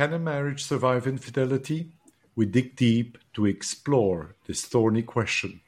[0.00, 1.92] Can a marriage survive infidelity?
[2.34, 5.60] We dig deep to explore this thorny question.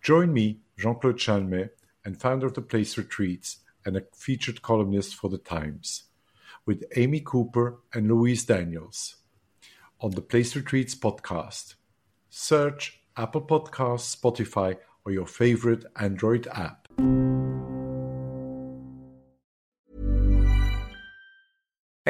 [0.00, 5.16] Join me, Jean Claude Chalmet, and founder of the Place Retreats and a featured columnist
[5.16, 6.04] for The Times,
[6.66, 9.16] with Amy Cooper and Louise Daniels
[10.00, 11.74] on the Place Retreats podcast.
[12.30, 16.81] Search Apple Podcasts, Spotify, or your favorite Android app.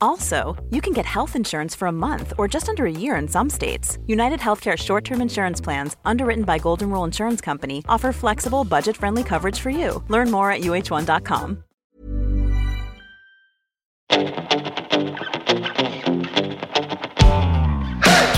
[0.00, 3.28] Also, you can get health insurance for a month or just under a year in
[3.28, 3.98] some states.
[4.06, 8.96] United Healthcare short term insurance plans, underwritten by Golden Rule Insurance Company, offer flexible, budget
[8.96, 10.02] friendly coverage for you.
[10.08, 11.62] Learn more at uh1.com.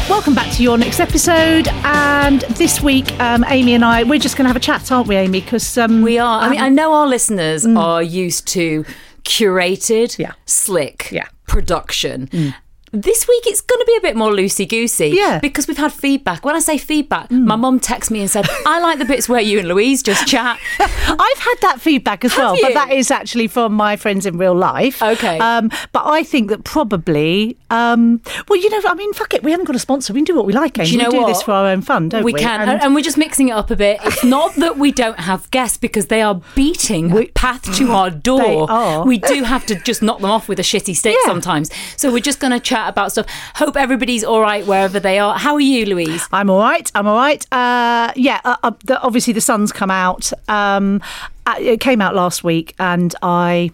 [0.09, 1.69] Welcome back to your next episode.
[1.85, 5.07] And this week, um, Amy and I, we're just going to have a chat, aren't
[5.07, 5.41] we, Amy?
[5.41, 6.41] Because um, We are.
[6.41, 8.85] I mean, I know our listeners are used to
[9.23, 10.33] curated, Yeah.
[10.47, 11.27] slick Yeah.
[11.49, 12.29] Production.
[12.29, 12.55] Mm.
[12.93, 15.09] This week it's going to be a bit more loosey goosey.
[15.09, 15.39] Yeah.
[15.41, 16.45] Because we've had feedback.
[16.45, 19.41] When I say feedback, my mum texted me and said, I like the bits where
[19.41, 20.59] you and Louise just chat.
[20.79, 24.55] I've had that feedback as well, but that is actually from my friends in real
[24.55, 25.03] life.
[25.03, 25.39] Okay.
[25.39, 29.51] Um, but I think that probably, um, well, you know, I mean, fuck it, we
[29.51, 30.13] haven't got a sponsor.
[30.13, 30.87] We can do what we like, Amy.
[30.89, 31.29] Do you know we do what?
[31.29, 32.33] this for our own fun, don't we?
[32.33, 32.69] we can.
[32.69, 34.01] And- And, we're just mixing it up a bit.
[34.05, 38.11] It's not that we don't have guests because they are beating a path to our
[38.29, 38.67] door.
[38.67, 39.05] They are.
[39.07, 41.27] We do have to just knock them off with a shitty stick Yeah.
[41.31, 41.71] sometimes.
[41.97, 43.27] So we're just going to chat about stuff.
[43.57, 45.39] Hope everybody's all right wherever they are.
[45.39, 46.27] How are you, Louise?
[46.33, 46.91] I'm all right.
[46.95, 47.45] I'm all right.
[47.53, 50.31] Uh, yeah, uh, uh, the, obviously the sun's come out.
[50.49, 51.01] Um,
[51.47, 53.71] uh, it came out last week, and I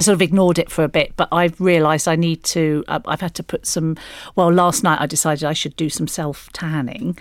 [0.00, 1.12] sort of ignored it for a bit.
[1.16, 2.84] But I've realised I need to.
[2.88, 3.96] Uh, I've had to put some.
[4.34, 7.16] Well, last night I decided I should do some self tanning.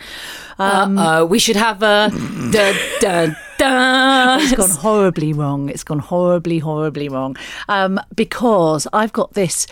[0.58, 2.10] Um, Uh, we should have a
[2.52, 4.38] da, da, da.
[4.40, 5.70] It's gone horribly wrong.
[5.70, 7.38] It's gone horribly, horribly wrong.
[7.70, 9.68] Um, because I've got this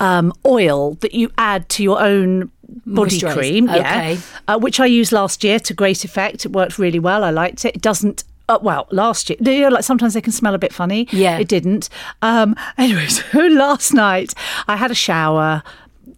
[0.00, 2.50] um, oil that you add to your own
[2.86, 4.14] body cream, Okay.
[4.14, 4.16] yeah,
[4.46, 6.44] uh, which I used last year to great effect.
[6.44, 7.24] It worked really well.
[7.24, 7.76] I liked it.
[7.76, 8.24] It doesn't.
[8.50, 11.06] Uh, well, last year, you know, like sometimes they can smell a bit funny.
[11.12, 11.38] Yeah.
[11.38, 11.88] it didn't.
[12.22, 14.32] Um, anyway, so last night
[14.66, 15.62] I had a shower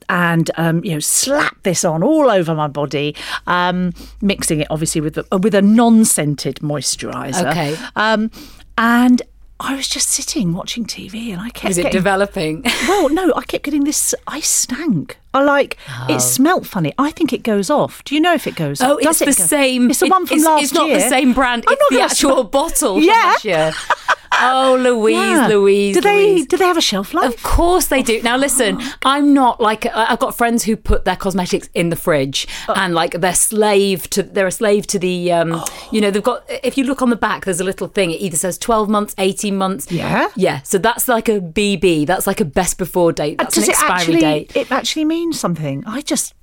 [0.08, 3.14] and um, you know slap this on all over my body,
[3.46, 7.50] um, mixing it obviously with a, with a non-scented moisturizer.
[7.50, 7.76] Okay.
[7.96, 8.30] Um,
[8.78, 9.22] and
[9.62, 12.62] I was just sitting watching TV, and I kept Is it getting developing?
[12.88, 14.14] well, no, I kept getting this.
[14.26, 15.18] I stank.
[15.34, 15.74] I like
[16.08, 16.18] it oh.
[16.18, 16.92] smelt funny.
[16.98, 18.02] I think it goes off.
[18.04, 19.02] Do you know if it goes Oh, off?
[19.02, 19.90] Does it's it the go- same.
[19.90, 20.98] It's the it- one from it's, last It's not year.
[20.98, 21.64] the same brand.
[21.68, 22.94] I'm it's not the actual bottle.
[22.96, 23.04] from
[23.44, 23.72] Yeah.
[24.42, 25.46] Oh, Louise, Yeah.
[25.48, 25.94] Louise.
[25.96, 26.30] Do they?
[26.32, 26.46] Louise.
[26.46, 27.34] Do they have a shelf life?
[27.34, 28.20] Of course they do.
[28.22, 32.46] Now listen, I'm not like I've got friends who put their cosmetics in the fridge
[32.68, 32.74] Oh.
[32.76, 35.62] and like they're slave to they're a slave to the um
[35.92, 38.20] you know they've got if you look on the back there's a little thing it
[38.20, 40.28] either says 12 months 18 months Yeah?
[40.36, 43.70] yeah so that's like a BB that's like a best before date that's Does an
[43.70, 44.20] it expiry actually?
[44.20, 45.84] date It actually means something.
[45.86, 46.34] I just.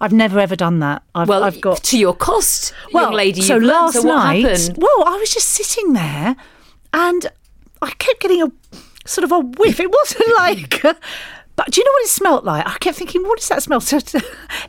[0.00, 1.02] I've never ever done that.
[1.14, 4.78] I've, well I've got to your cost well, young lady So last so night, happened
[4.78, 6.36] well, I was just sitting there,
[6.92, 7.26] and
[7.82, 8.52] I kept getting a
[9.06, 9.80] sort of a whiff.
[9.80, 10.82] It wasn't like.
[11.56, 12.64] But do you know what it smelt like?
[12.66, 13.80] I kept thinking, what does that smell?
[13.88, 13.98] So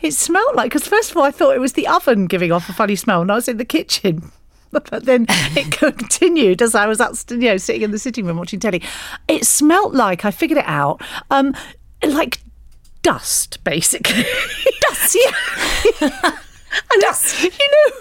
[0.01, 2.67] it smelled like because first of all, I thought it was the oven giving off
[2.67, 4.31] a funny smell, and I was in the kitchen.
[4.71, 6.99] But then it continued as I was
[7.31, 8.83] you know, sitting in the sitting room watching telly.
[9.27, 11.01] It smelt like I figured it out,
[11.31, 11.55] um,
[12.03, 12.39] like
[13.01, 14.25] dust, basically.
[14.81, 15.17] Dust,
[15.99, 16.37] yeah.
[16.91, 17.43] And dust.
[17.43, 17.99] You know,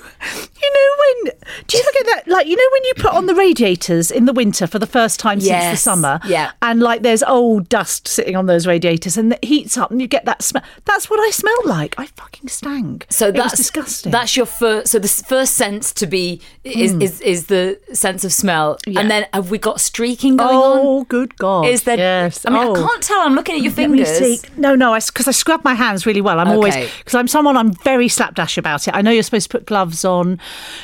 [0.60, 1.34] you know when?
[1.66, 2.28] Do you ever get that?
[2.28, 5.20] Like you know when you put on the radiators in the winter for the first
[5.20, 6.50] time since the summer, yeah.
[6.60, 10.08] and like there's old dust sitting on those radiators, and it heats up, and you
[10.08, 10.62] get that smell.
[10.86, 11.94] That's what I smelled like.
[11.98, 13.06] I fucking stank.
[13.10, 14.10] So that's disgusting.
[14.12, 14.88] That's your first.
[14.88, 18.94] So the first sense to be is is, is the sense of smell, Mm.
[18.94, 19.00] Yeah.
[19.00, 20.78] and then have we got streaking going on?
[20.78, 21.66] oh, good God!
[21.66, 21.96] Is there?
[21.96, 22.44] Yes.
[22.44, 22.74] I mean, oh.
[22.74, 23.20] I can't tell.
[23.20, 24.44] I'm looking at your fingers.
[24.56, 26.40] No, no, because I, scrub my hands really well.
[26.40, 28.94] I'm always because I'm someone I'm very slapdash about it.
[28.94, 30.38] I know you're supposed to put gloves on.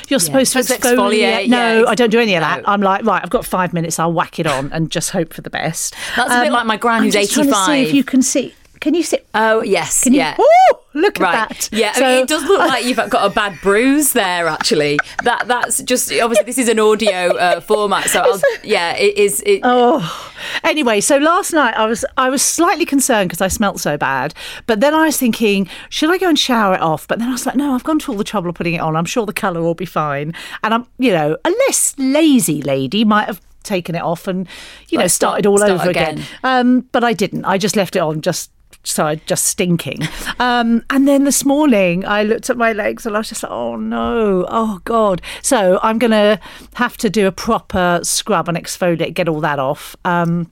[0.09, 1.43] You're supposed to Supposed to exfoliate.
[1.45, 1.89] exfoliate, No, yeah.
[1.89, 2.61] I don't do any of that.
[2.61, 2.67] No.
[2.67, 3.99] I'm like, right, I've got five minutes.
[3.99, 5.93] I'll whack it on and just hope for the best.
[6.17, 7.87] Um, That's a bit like my gran I'm who's just trying to see 85.
[7.87, 8.53] if you can see.
[8.85, 9.17] Can you see?
[9.33, 10.19] Oh yes, Can you?
[10.19, 10.35] yeah.
[10.37, 11.33] Oh, look Right.
[11.33, 11.69] at that.
[11.71, 14.47] Yeah, I So- mean, it does look like you've got a bad bruise there.
[14.47, 19.17] Actually, that that's just obviously this is an audio uh, format, so I'll, yeah, it
[19.17, 19.41] is.
[19.43, 20.31] It, Oh,
[20.63, 24.35] anyway, so last night I was I was slightly concerned because I smelt so bad,
[24.67, 27.07] but then I was thinking, should I go and shower it off?
[27.07, 28.81] But then I was like, no, I've gone to all the trouble of putting it
[28.81, 28.95] on.
[28.95, 30.31] I'm sure the colour will be fine,
[30.63, 34.47] and I'm, you know, a less lazy lady might have taken it off and
[34.89, 36.19] you know started all start over again.
[36.19, 36.25] again.
[36.43, 37.45] Um, but I didn't.
[37.45, 38.51] I just left it on just.
[39.05, 39.99] I just stinking.
[40.39, 43.51] Um, and then this morning I looked at my legs and I was just like,
[43.51, 45.21] oh no, oh God.
[45.41, 46.39] So I'm going to
[46.75, 49.95] have to do a proper scrub and exfoliate, get all that off.
[50.05, 50.51] Um,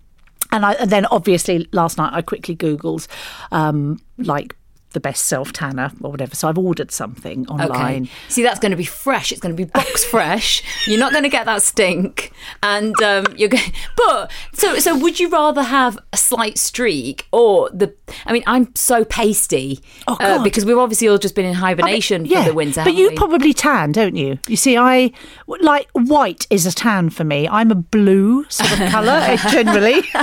[0.52, 3.08] and, I, and then obviously last night I quickly Googled
[3.52, 4.56] um, like
[4.94, 6.36] the best self tanner or whatever.
[6.36, 8.04] So I've ordered something online.
[8.04, 8.12] Okay.
[8.30, 9.32] See, that's going to be fresh.
[9.32, 10.64] It's going to be box fresh.
[10.88, 12.32] You're not going to get that stink,
[12.62, 13.74] and um, you're going.
[13.96, 17.94] But so so, would you rather have a slight streak or the?
[18.26, 22.28] I mean, I'm so pasty Oh, uh, because we've obviously all just been in hibernation
[22.28, 22.84] for the winter.
[22.84, 23.16] But you we?
[23.16, 24.40] probably tan, don't you?
[24.48, 25.12] You see, I
[25.48, 27.48] like white is a tan for me.
[27.48, 30.04] I'm a blue sort of colour generally.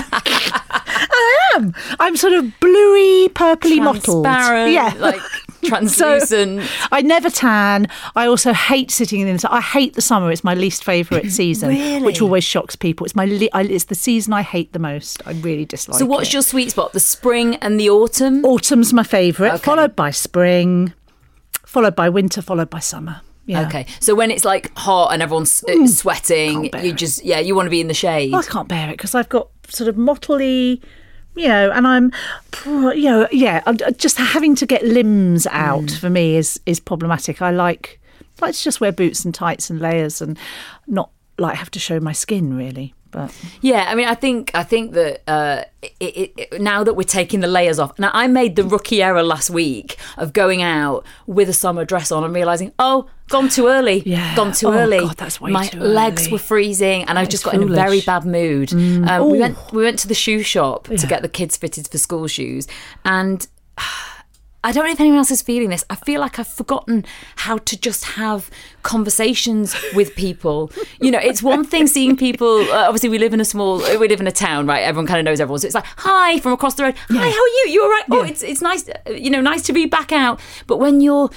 [1.11, 1.75] I am.
[1.99, 4.25] I'm sort of bluey, purpley mottled.
[4.26, 5.20] Yeah, like
[5.62, 6.62] So, translucent.
[6.91, 7.87] I never tan.
[8.17, 9.50] I also hate sitting in the sun.
[9.52, 10.32] I hate the summer.
[10.32, 13.05] It's my least favourite season, which always shocks people.
[13.05, 15.20] It's my li- I, it's the season I hate the most.
[15.26, 15.97] I really dislike.
[15.97, 15.99] It.
[15.99, 16.32] So, what's it.
[16.32, 16.94] your sweet spot?
[16.94, 18.43] The spring and the autumn.
[18.44, 19.62] autumn's my favourite, Okay.
[19.64, 20.94] followed by spring,
[21.67, 23.20] followed by winter, followed by summer.
[23.50, 23.67] Yeah.
[23.67, 27.55] Okay, so when it's like hot and everyone's uh, sweating, Can't you just yeah, you
[27.55, 28.32] want to be in the shade.
[28.35, 30.81] I can't bear it because I've got sort of mottly,
[31.35, 32.12] you know, and I'm,
[32.67, 33.61] you know, yeah,
[33.97, 35.99] just having to get limbs out Mm.
[35.99, 37.43] for me is is problematic.
[37.43, 38.00] I like,
[38.41, 40.38] like to just wear boots and tights and layers and
[40.87, 42.94] not like have to show my skin really.
[43.12, 45.64] But Yeah, I mean, I think I think that uh,
[45.99, 47.99] it, it, now that we're taking the layers off.
[47.99, 52.12] Now, I made the rookie error last week of going out with a summer dress
[52.12, 54.03] on and realizing, oh, gone too early.
[54.05, 54.37] Yeah.
[54.37, 54.99] gone too Oh, early.
[55.00, 57.62] God, that's way My too legs were freezing, and I That just is got in
[57.62, 58.00] a very.
[58.00, 58.06] Mm.
[58.06, 58.73] bad mood.
[58.73, 61.99] Um, we went we went to the shoe shop to get the kids fitted for
[61.99, 62.67] school shoes,
[63.05, 63.47] and.
[64.62, 65.87] I don't know if anyone else is feeling this.
[65.88, 67.06] I feel like I've forgotten
[67.37, 68.50] how to just have
[68.82, 70.71] conversations with people.
[71.00, 72.61] You know, it's one thing seeing people.
[72.71, 74.82] Uh, obviously, we live in a small, we live in a town, right?
[74.82, 75.59] Everyone kind of knows everyone.
[75.61, 76.94] So it's like, hi from across the road.
[77.09, 77.65] Hi, how are you?
[77.71, 78.05] You all right?
[78.11, 78.88] Oh, it's it's nice.
[78.88, 80.41] uh, You know, nice to be back out.
[80.67, 81.31] But when you're,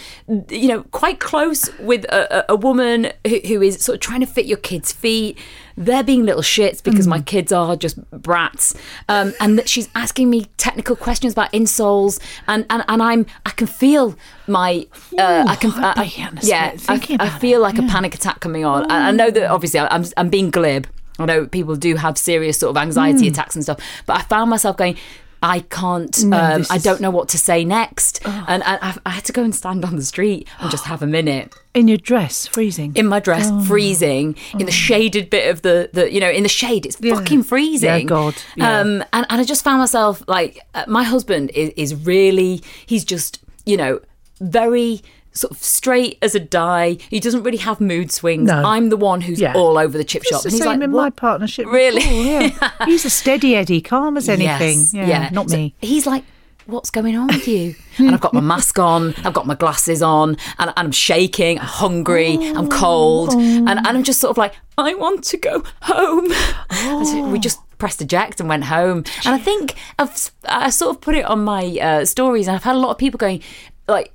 [0.49, 4.25] you know, quite close with a, a, woman who, who is sort of trying to
[4.27, 5.37] fit your kid's feet.
[5.75, 8.75] They're being little shits because my kids are just brats,
[9.09, 13.49] um, and that she's asking me technical questions about insoles, and, and, and I'm I
[13.49, 14.15] can feel
[14.45, 14.85] my
[15.17, 16.75] uh, I can Ooh, I- I- I'd be honest yeah
[17.19, 18.89] I, feel like a panic attack coming on.
[18.91, 20.87] I, I know that obviously I'm I'm being glib.
[21.19, 24.49] I know people do have serious sort of anxiety attacks and stuff, but I found
[24.49, 24.97] myself going.
[25.45, 26.23] I can't.
[26.23, 29.33] No, um, I don't know what to say next, and, and I, I had to
[29.33, 32.93] go and stand on the street and just have a minute in your dress, freezing.
[32.95, 36.49] in my dress, freezing in the shaded bit of the, the you know in the
[36.49, 36.85] shade.
[36.85, 37.15] It's Yeah.
[37.15, 37.89] fucking freezing.
[37.89, 38.79] Yeah, God, yeah.
[38.79, 43.03] Um, and and I just found myself like uh, my husband is is really he's
[43.03, 43.99] just you know
[44.39, 45.01] very
[45.33, 46.97] sort of straight as a die.
[47.09, 48.47] He doesn't really have mood swings.
[48.47, 48.63] No.
[48.63, 49.53] I'm the one who's Yeah.
[49.55, 51.65] all over the chip It's shop, the and he's same like, in "What?" my partnership.
[51.67, 52.03] Really?
[52.23, 52.71] Yeah.
[52.85, 54.77] He's a steady Eddie, calm as anything.
[54.79, 55.75] Yes, yeah, not So me.
[55.81, 56.23] he's like,
[56.65, 57.75] what's going on with you?
[57.97, 61.59] and I've got my mask on, I've got my glasses on, and, and I'm shaking,
[61.59, 65.63] I'm hungry, I'm cold, and, and I'm just sort of like, I want to go
[65.81, 66.31] home.
[66.69, 68.99] And so we just pressed eject and went home.
[69.25, 72.63] And I think I've I sort of put it on my uh, stories, and I've
[72.63, 73.41] had a lot of people going,
[73.87, 74.13] like.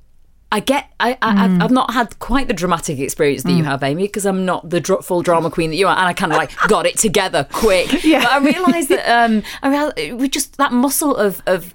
[0.51, 0.87] I get.
[0.99, 1.39] I, I, Mm.
[1.57, 4.71] I've, I've not had quite the dramatic experience that you have, Amy, because I'm not
[4.71, 6.97] the dr- full drama queen that you are, and I kind of like got it
[6.99, 8.03] together quick.
[8.03, 8.23] Yeah.
[8.23, 11.75] But I realised that um, I realised we just that muscle of of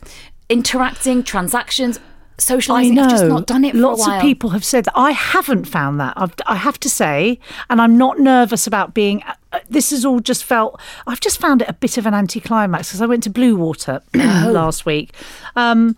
[0.49, 2.93] interacting, transactions, I socialising.
[2.93, 3.03] know.
[3.03, 4.17] I've just not done it for Lots a while.
[4.17, 4.93] of people have said that.
[4.95, 6.13] I haven't found that.
[6.17, 7.39] I've, I have to say,
[7.69, 9.21] and I'm not nervous about being.
[9.51, 10.79] uh, This has all just felt.
[11.07, 14.51] I've just found it a bit of an anticlimax because I went to Bluewater Oh.
[14.51, 15.13] last week,
[15.55, 15.95] um,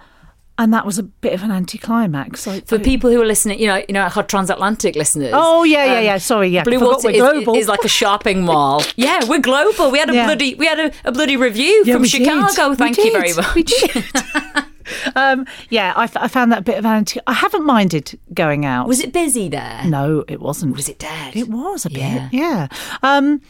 [0.57, 2.47] and that was a bit of an anticlimax.
[2.47, 5.33] I, For people who are listening, you know, you know, our transatlantic listeners.
[5.33, 6.17] um, Oh, yeah, yeah, yeah.
[6.17, 6.63] Sorry, yeah.
[6.63, 7.55] Bluewater is, global.
[7.55, 8.81] is like a shopping mall.
[8.95, 9.91] yeah, we're global.
[9.91, 10.25] We had a Yeah.
[10.27, 12.23] bloody we had a, a bloody review Yeah, from we did.
[12.25, 12.69] Chicago.
[12.69, 13.53] We Thank you very much.
[13.55, 14.03] We did.
[15.15, 17.19] um, yeah, I, f- I found that a bit of an anti.
[17.27, 18.87] I haven't minded going out.
[18.87, 19.81] Was it busy there?
[19.85, 20.75] No, it wasn't.
[20.75, 21.35] Was it dead?
[21.35, 22.29] It was a bit, Yeah.
[22.31, 22.67] yeah.
[23.03, 23.41] Um,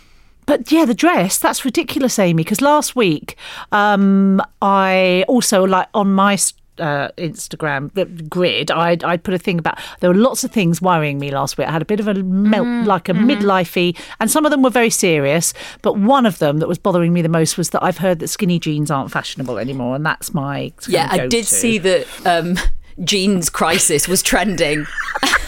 [0.47, 3.35] but yeah, the dress, that's ridiculous, Amy, because last week
[3.71, 6.37] um, I also, like, on my
[6.79, 11.19] uh, Instagram grid, I'd, I'd put a thing about there were lots of things worrying
[11.19, 11.67] me last week.
[11.67, 13.29] I had a bit of a melt, Mm, like a mm-hmm.
[13.29, 15.53] midlifey, and some of them were very serious.
[15.81, 18.27] But one of them that was bothering me the most was that I've heard that
[18.27, 22.57] skinny jeans aren't fashionable anymore, and that's my Yeah, I did see that um,
[23.03, 24.85] jeans crisis was trending.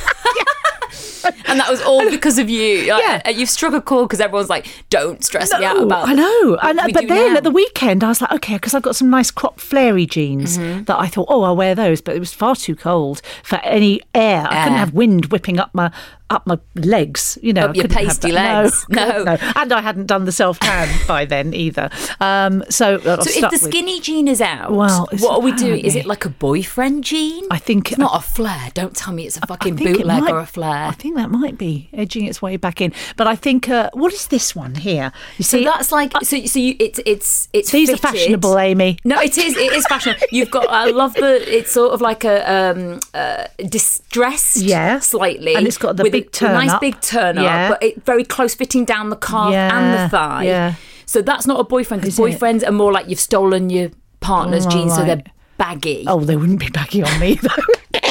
[1.46, 2.92] and that was all because of you.
[2.92, 3.22] Like, Yeah.
[3.26, 6.58] uh, You've struck a chord because everyone's like, don't stress me out about I know,
[6.62, 7.38] and, we but then now.
[7.38, 10.58] at the weekend I was like, okay, because I've got some nice crop flary jeans
[10.58, 10.84] Mm-hmm.
[10.86, 14.02] that I thought, oh, I'll wear those, but it was far too cold for any
[14.16, 14.48] air.
[14.50, 15.92] I couldn't have wind whipping up my
[16.30, 17.68] up my legs, you know.
[17.68, 18.86] Up your pasty legs.
[18.90, 19.24] No, No.
[19.26, 21.90] God, and I hadn't done the self tan by then either.
[22.20, 25.52] Um, so uh, So if the with- skinny jean is out, Well, what are we
[25.54, 25.86] doing?
[25.86, 27.46] Is it like a boyfriend jean?
[27.52, 28.70] I think it's not a flare.
[28.74, 30.86] Don't tell me it's a fucking bootleg might- or a flare.
[30.88, 32.94] I think that might be edging its way back in.
[33.16, 35.12] But I think uh, what is this one here?
[35.38, 36.46] You So see, that's like so.
[36.46, 38.98] So you, it's it's it's these are fashionable, Amy.
[39.06, 39.56] No, it is.
[39.56, 40.28] It is fashionable.
[40.32, 40.68] You've got.
[40.70, 41.34] I love the.
[41.58, 44.58] It's sort of like a um, uh, distressed.
[44.58, 45.00] Yeah.
[45.00, 46.82] slightly, And it's got the with big turn nice up.
[46.82, 47.70] big turn up, Yeah.
[47.70, 50.44] but it very close fitting down the calf and the thigh.
[50.44, 50.74] yeah.
[51.06, 52.40] So that's not a boyfriend because Is it?
[52.40, 55.24] boyfriends are more like you've stolen your partner's Oh, jeans, so they're
[55.58, 56.04] baggy.
[56.08, 58.00] Oh, they wouldn't be baggy on me though.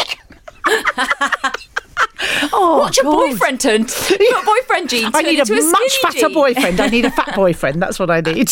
[2.52, 3.30] oh, What's your God.
[3.30, 3.94] boyfriend turned?
[4.20, 5.10] Your boyfriend jeans.
[5.14, 6.32] I need a a much fatter jean.
[6.34, 6.80] boyfriend.
[6.80, 7.80] I need a fat boyfriend.
[7.82, 8.50] That's what I need.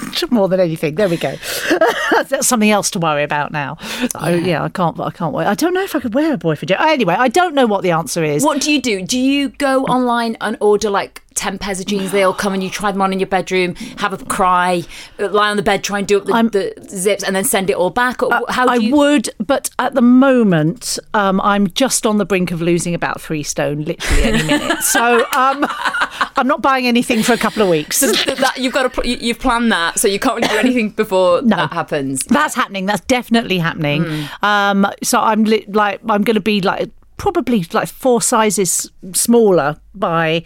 [0.30, 0.94] More than anything.
[0.94, 1.34] There we go.
[2.28, 3.76] That's something else to worry about now.
[4.14, 4.98] Oh, yeah, I can't.
[5.00, 5.46] I can't wait.
[5.46, 6.68] I don't know if I could wear a boyfriend.
[6.68, 6.84] jacket.
[6.84, 8.44] Anyway, I don't know what the answer is.
[8.44, 9.02] What do you do?
[9.02, 12.12] Do you go online and order like 10 pairs of jeans?
[12.12, 14.82] They all come and you try them on in your bedroom, have a cry,
[15.18, 17.70] uh, lie on the bed, try and do up the, the zips, and then send
[17.70, 18.22] it all back?
[18.22, 22.50] Or how do I would, but at the moment, um, I'm just on the brink
[22.50, 24.78] of losing about three stone, literally any minute.
[24.82, 25.66] So um,
[26.36, 27.98] I'm not buying anything for a couple of weeks.
[27.98, 30.90] So that, you've got to you- you've planned that, so you can't really do anything
[31.02, 32.24] before that happens.
[32.24, 32.86] That's happening.
[32.86, 34.04] That's definitely happening.
[34.04, 34.44] Hmm.
[34.44, 39.76] Um, so I'm li- like I'm going to be like probably like four sizes smaller
[39.94, 40.42] by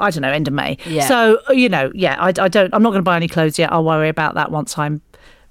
[0.00, 0.78] I don't know end of May.
[0.86, 1.06] Yeah.
[1.08, 2.72] So you know, yeah, I, I don't.
[2.74, 3.72] I'm not going to buy any clothes yet.
[3.72, 5.02] I'll worry about that once I'm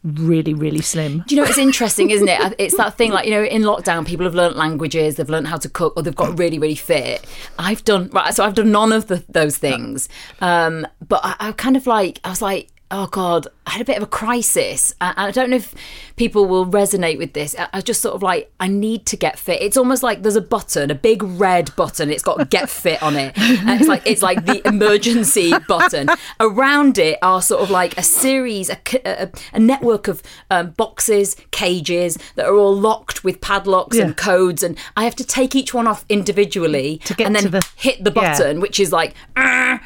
[0.03, 1.23] really really slim.
[1.27, 2.55] Do you know it's interesting, isn't it?
[2.59, 5.57] It's that thing like you know, in lockdown, people have learnt languages, they've learnt how
[5.57, 7.25] to cook, or they've got really, really fit.
[7.59, 10.09] I've done right, so I've done none of the, those things.
[10.41, 13.85] Um, but I, I kind of like, I was like, oh god, I had a
[13.85, 15.75] bit of a crisis, and I don't know if
[16.15, 17.55] people will resonate with this.
[17.73, 19.61] I, just sort of like, I need to get fit.
[19.61, 22.09] It's almost like there's a button, a big red button.
[22.09, 26.07] It's got get fit on it, and it's like it's like the emergency button.
[26.39, 32.45] Around it are sort of like a series, a network of um, boxes, cages that
[32.45, 34.05] are all locked with padlocks Yeah.
[34.05, 37.51] and codes, and I have to take each one off individually To get and then
[37.51, 38.37] the- hit the Yeah.
[38.37, 39.81] button, which is like, "Ah,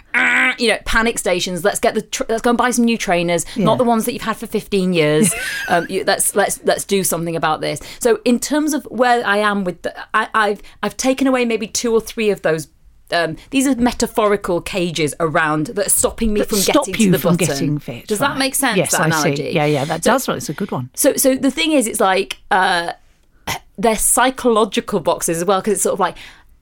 [0.52, 1.64] ah," you know, panic stations.
[1.64, 4.14] Let's get the tr- let's go and buy some new trainers, not the ones that
[4.14, 5.34] you've had for fifteen years.
[5.68, 7.80] um, you, let's let's let's do something about this.
[8.00, 11.68] So in terms of where I am with, the, I, I've I've taken away maybe
[11.68, 12.68] two or three of those.
[13.14, 17.08] Um, these are metaphorical cages around that are stopping me That from stop getting you
[17.08, 17.48] to the from button.
[17.48, 18.08] getting fit.
[18.08, 18.78] Does that make sense?
[18.78, 19.36] Yes, that I analogy?
[19.36, 19.52] see.
[19.52, 20.30] Yeah, yeah, that So- does.
[20.30, 20.90] It's a good one.
[20.94, 22.94] so, so the thing is, it's like uh,
[23.78, 26.18] they're psychological boxes as well because it's sort of like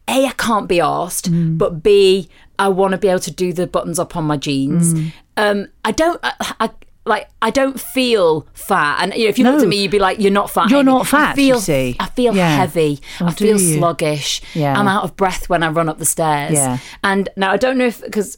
[0.08, 1.60] a I can't be asked, Mm.
[1.60, 4.94] but b I want to be able to do the buttons up on my jeans.
[4.94, 5.14] Mm.
[5.38, 6.20] Um, I don't.
[6.22, 6.70] I, I,
[7.06, 9.98] like I don't feel fat, and you know, if you looked at me, you'd be
[9.98, 10.70] like, "You're not fat.
[10.70, 11.96] You're Amy." not fat, I feel, you see.
[12.00, 12.56] I feel Yeah.
[12.58, 13.00] heavy.
[13.20, 14.42] Oh, I feel sluggish.
[14.54, 14.78] Yeah.
[14.80, 16.52] I'm out of breath when I run up the stairs.
[16.54, 16.78] Yeah.
[17.04, 18.38] And now I don't know if because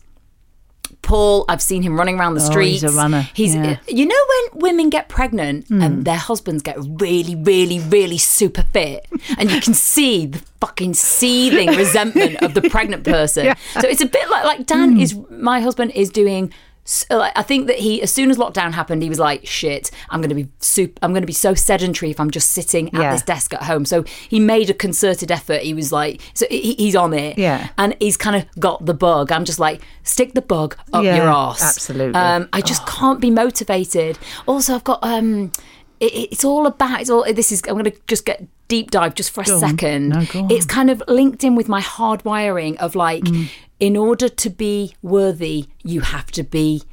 [1.02, 2.82] Paul, I've seen him running around the Oh, streets.
[2.82, 3.76] he's a runner, He's, yeah.
[3.76, 3.96] Hmm.
[3.98, 9.06] you know, when women get pregnant and their husbands get really, really, really super fit,
[9.38, 13.56] and you can see the fucking seething resentment of the pregnant person.
[13.80, 15.00] So it's a bit like like Dan Hmm.
[15.02, 16.54] is my husband is doing.
[16.92, 19.90] S- Like, I think that he, as soon as lockdown happened, he was like, "Shit,
[20.10, 21.00] I'm going to be soup.
[21.02, 23.12] I'm going to be so sedentary if I'm just sitting at Yeah.
[23.14, 25.62] this desk at home." So he made a concerted effort.
[25.62, 27.70] He was like, "So he, he's on it." Yeah.
[27.78, 29.32] and he's kind of got the bug.
[29.32, 32.20] I'm just like, stick the bug up Yeah, your ass, absolutely.
[32.20, 34.20] Um, I just can't be motivated.
[34.48, 35.52] Also, I've got um,
[36.00, 37.00] it, it's all about.
[37.02, 37.24] It's all.
[37.34, 37.62] This is.
[37.68, 39.60] I'm going to just get deep dive just for a Go on.
[39.60, 40.10] second.
[40.10, 40.24] No.
[40.50, 43.50] It's kind of linked in with my hard wiring of like, Mm.
[43.82, 46.84] In order to be worthy, you have to be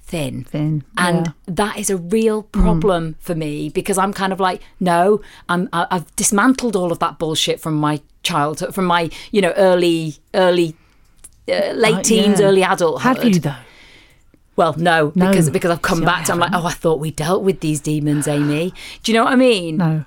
[0.00, 0.44] thin.
[0.44, 1.32] Thin, And yeah.
[1.32, 1.56] Mm.
[1.56, 5.86] that is a real problem for me because I'm kind of like, no, I'm, I-
[5.90, 10.76] I've dismantled all of that bullshit from my childhood, from my, you know, early, early,
[11.48, 12.46] uh, late Uh, teens, yeah.
[12.46, 13.02] early adulthood.
[13.16, 13.54] Have you though?
[14.56, 15.28] Well, no, No.
[15.28, 16.32] because because I've come back to.
[16.32, 18.72] I'm like, oh, I thought we dealt with these demons, Amy.
[19.02, 19.76] Do you know what I mean?
[19.76, 20.04] No.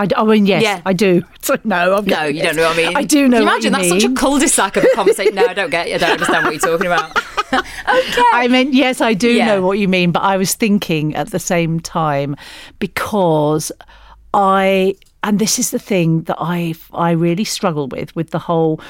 [0.00, 0.80] I, I mean, yes, Yeah.
[0.84, 1.22] I do.
[1.42, 2.96] So, no, I'm No, you don't know what I mean.
[2.96, 3.38] I do know.
[3.38, 5.34] Can you imagine you that's such a cul-de-sac of a conversation?
[5.34, 5.86] no, I don't get.
[5.88, 7.16] I don't understand what you're talking about.
[7.52, 8.22] okay.
[8.32, 9.46] I mean, yes, I do Yeah.
[9.46, 12.36] know what you mean, but I was thinking at the same time
[12.78, 13.72] because
[14.34, 18.80] I and this is the thing that I I really struggle with with the whole.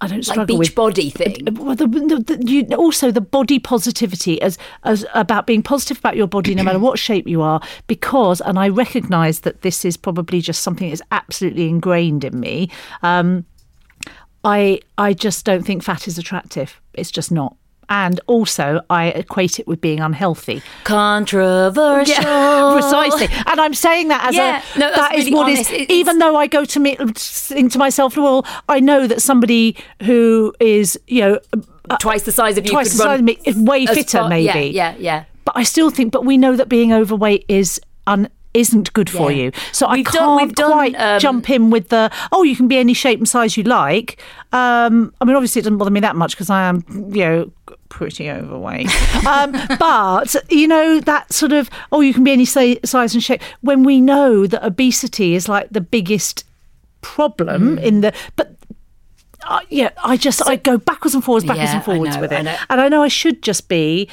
[0.00, 1.48] I don't Like struggle beach with body thing.
[1.54, 6.16] well, the, the, the, you, also the body positivity as as about being positive about
[6.16, 9.96] your body no matter what shape you are because and I recognise that this is
[9.96, 12.70] probably just something that's absolutely ingrained in me.
[13.02, 13.44] Um,
[14.44, 16.80] I I just don't think fat is attractive.
[16.94, 17.56] It's just not.
[17.90, 20.62] And also, I equate it with being unhealthy.
[20.84, 22.14] Controversial.
[22.72, 23.28] precisely.
[23.46, 25.58] And I'm saying that as Yeah, a no, that is really what is.
[25.58, 25.70] honest.
[25.72, 29.22] It- it's- Even though I go to me think to myself, well, I know that
[29.22, 31.40] somebody who is you know
[31.90, 34.18] uh, Twice the size of you twice could the run size of me way fitter,
[34.18, 34.44] far- maybe.
[34.44, 35.24] Yeah, yeah, yeah.
[35.46, 38.28] But I still think, but we know that being overweight is un.
[38.58, 39.44] Isn't good for Yeah.
[39.44, 42.42] you, so I We've can't done- we've done, quite um, jump in with the oh
[42.42, 44.20] you can be any shape and size you like.
[44.52, 46.84] Um, I mean, obviously it doesn't bother me that much because I am
[47.14, 47.52] you know
[47.88, 48.88] pretty overweight.
[49.26, 53.22] um, but you know that sort of oh you can be any si- size and
[53.22, 56.44] shape when we know that obesity is like the biggest
[57.00, 57.82] problem Mm.
[57.82, 58.54] in the but
[59.46, 62.32] uh, yeah, I just I go backwards and forwards, backwards Yeah, and forwards know, with
[62.32, 62.56] it, know.
[62.68, 64.08] and I know I should just be,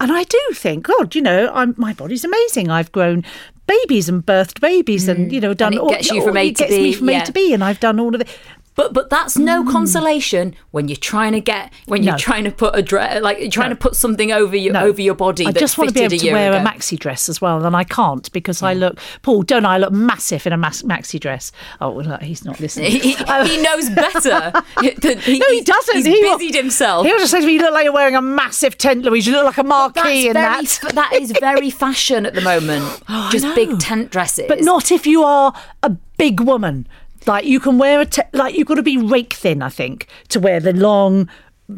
[0.00, 2.70] and I do think, God, you know, I'm my body's amazing.
[2.70, 3.24] I've grown
[3.66, 5.76] babies and birthed babies, and you know, done Mm.
[5.76, 7.32] it all, gets you from all- A it to gets me B, from A to
[7.32, 8.28] B, and I've done all of it.
[8.74, 9.70] But but that's no hmm.
[9.70, 12.18] consolation when you're trying to get when you're No.
[12.18, 14.80] trying to put a dress like you're trying to put something over your No.
[14.84, 15.46] over your body.
[15.46, 16.62] I that just want to be able to wear ago.
[16.62, 18.80] a maxi dress as well, and I can't because I hmm.
[18.80, 19.42] look, Paul.
[19.42, 21.52] Don't I look massive in a mas- maxi dress?
[21.80, 22.90] Oh, well, he's not listening.
[23.04, 23.44] He, oh.
[23.44, 24.52] he knows better.
[24.80, 25.96] he, No, he doesn't.
[25.96, 27.06] He's He will- busied himself.
[27.06, 29.26] He'll just say to me, "You look like you're wearing a massive tent, Louise.
[29.26, 33.02] You look like a marquee in That's that." that is very fashion at the moment.
[33.16, 34.46] Oh, just big tent dresses.
[34.48, 35.52] but not if you are
[35.82, 36.86] a big woman.
[37.26, 40.08] Like you can wear a te- like you've got to be rake thin, I think,
[40.28, 41.28] to wear the long,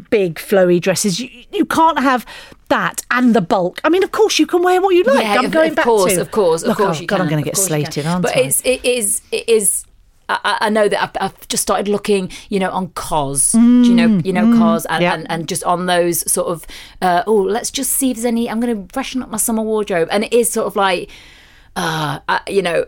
[0.09, 1.19] big flowy dresses.
[1.19, 2.25] You you can't have
[2.69, 3.79] that and the bulk.
[3.83, 5.23] I mean, of course you can wear what you like.
[5.23, 6.21] Yeah, I'm of, going of back course, to.
[6.21, 6.97] of course, of Look, course.
[6.97, 7.23] oh, you God, can.
[7.25, 8.41] I'm going to get slated, aren't but I?
[8.41, 9.85] it's it is it is.
[10.29, 13.53] I, I- I know that I've, I've just started looking, you know, on cos.
[13.53, 15.13] Do you know, you know, cos, and, Mm, yeah.
[15.13, 16.67] and, and just on those sort of,
[17.01, 18.49] uh, oh, let's just see if there's any.
[18.49, 21.09] I'm going to freshen up my summer wardrobe, and it is sort of like,
[21.77, 22.85] uh, uh, you know,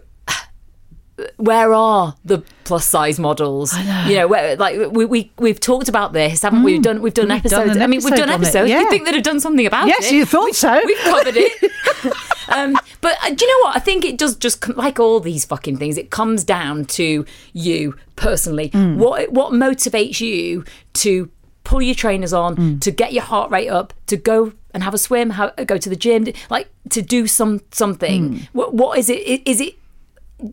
[1.38, 3.76] where are the plus size models?
[4.08, 6.74] You know, where, like we we we've talked about this, haven't we?
[6.74, 7.44] We've done we've done Mm.
[7.44, 7.76] We've done episodes.
[7.78, 8.70] an I mean, we've done episodes.
[8.70, 8.80] yeah.
[8.82, 10.14] You think they'd have done something about Yes, it?
[10.16, 10.82] you thought We- so.
[10.86, 11.72] We've covered it.
[12.50, 13.76] um, but uh, do you know what?
[13.76, 15.98] I think it does just like all these fucking things.
[15.98, 18.70] It comes down to you personally.
[18.70, 18.98] Mm.
[18.98, 21.30] What what motivates you to
[21.64, 22.82] pull your trainers on, Mm.
[22.82, 25.90] to get your heart rate up, to go and have a swim, ha go to
[25.90, 28.30] the gym, like to do some something.
[28.30, 28.48] Mm.
[28.54, 29.42] What what is it?
[29.48, 29.76] Is it?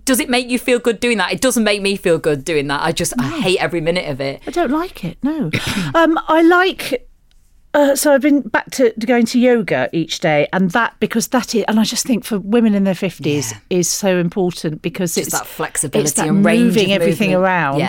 [0.05, 1.33] Does it make you feel good doing that?
[1.33, 2.83] It doesn't make me feel good doing that.
[2.83, 4.42] I just I hate every minute of it.
[4.46, 5.18] I don't like it.
[5.22, 5.51] No,
[5.94, 7.09] um, I like.
[7.75, 11.29] Uh, so I've been back to, to going to yoga each day, and that because
[11.29, 15.14] that is, and I just think for women in their fifties is so important because
[15.14, 17.44] Just it's that flexibility it's that and moving everything movement.
[17.44, 17.79] around.
[17.81, 17.88] Yeah.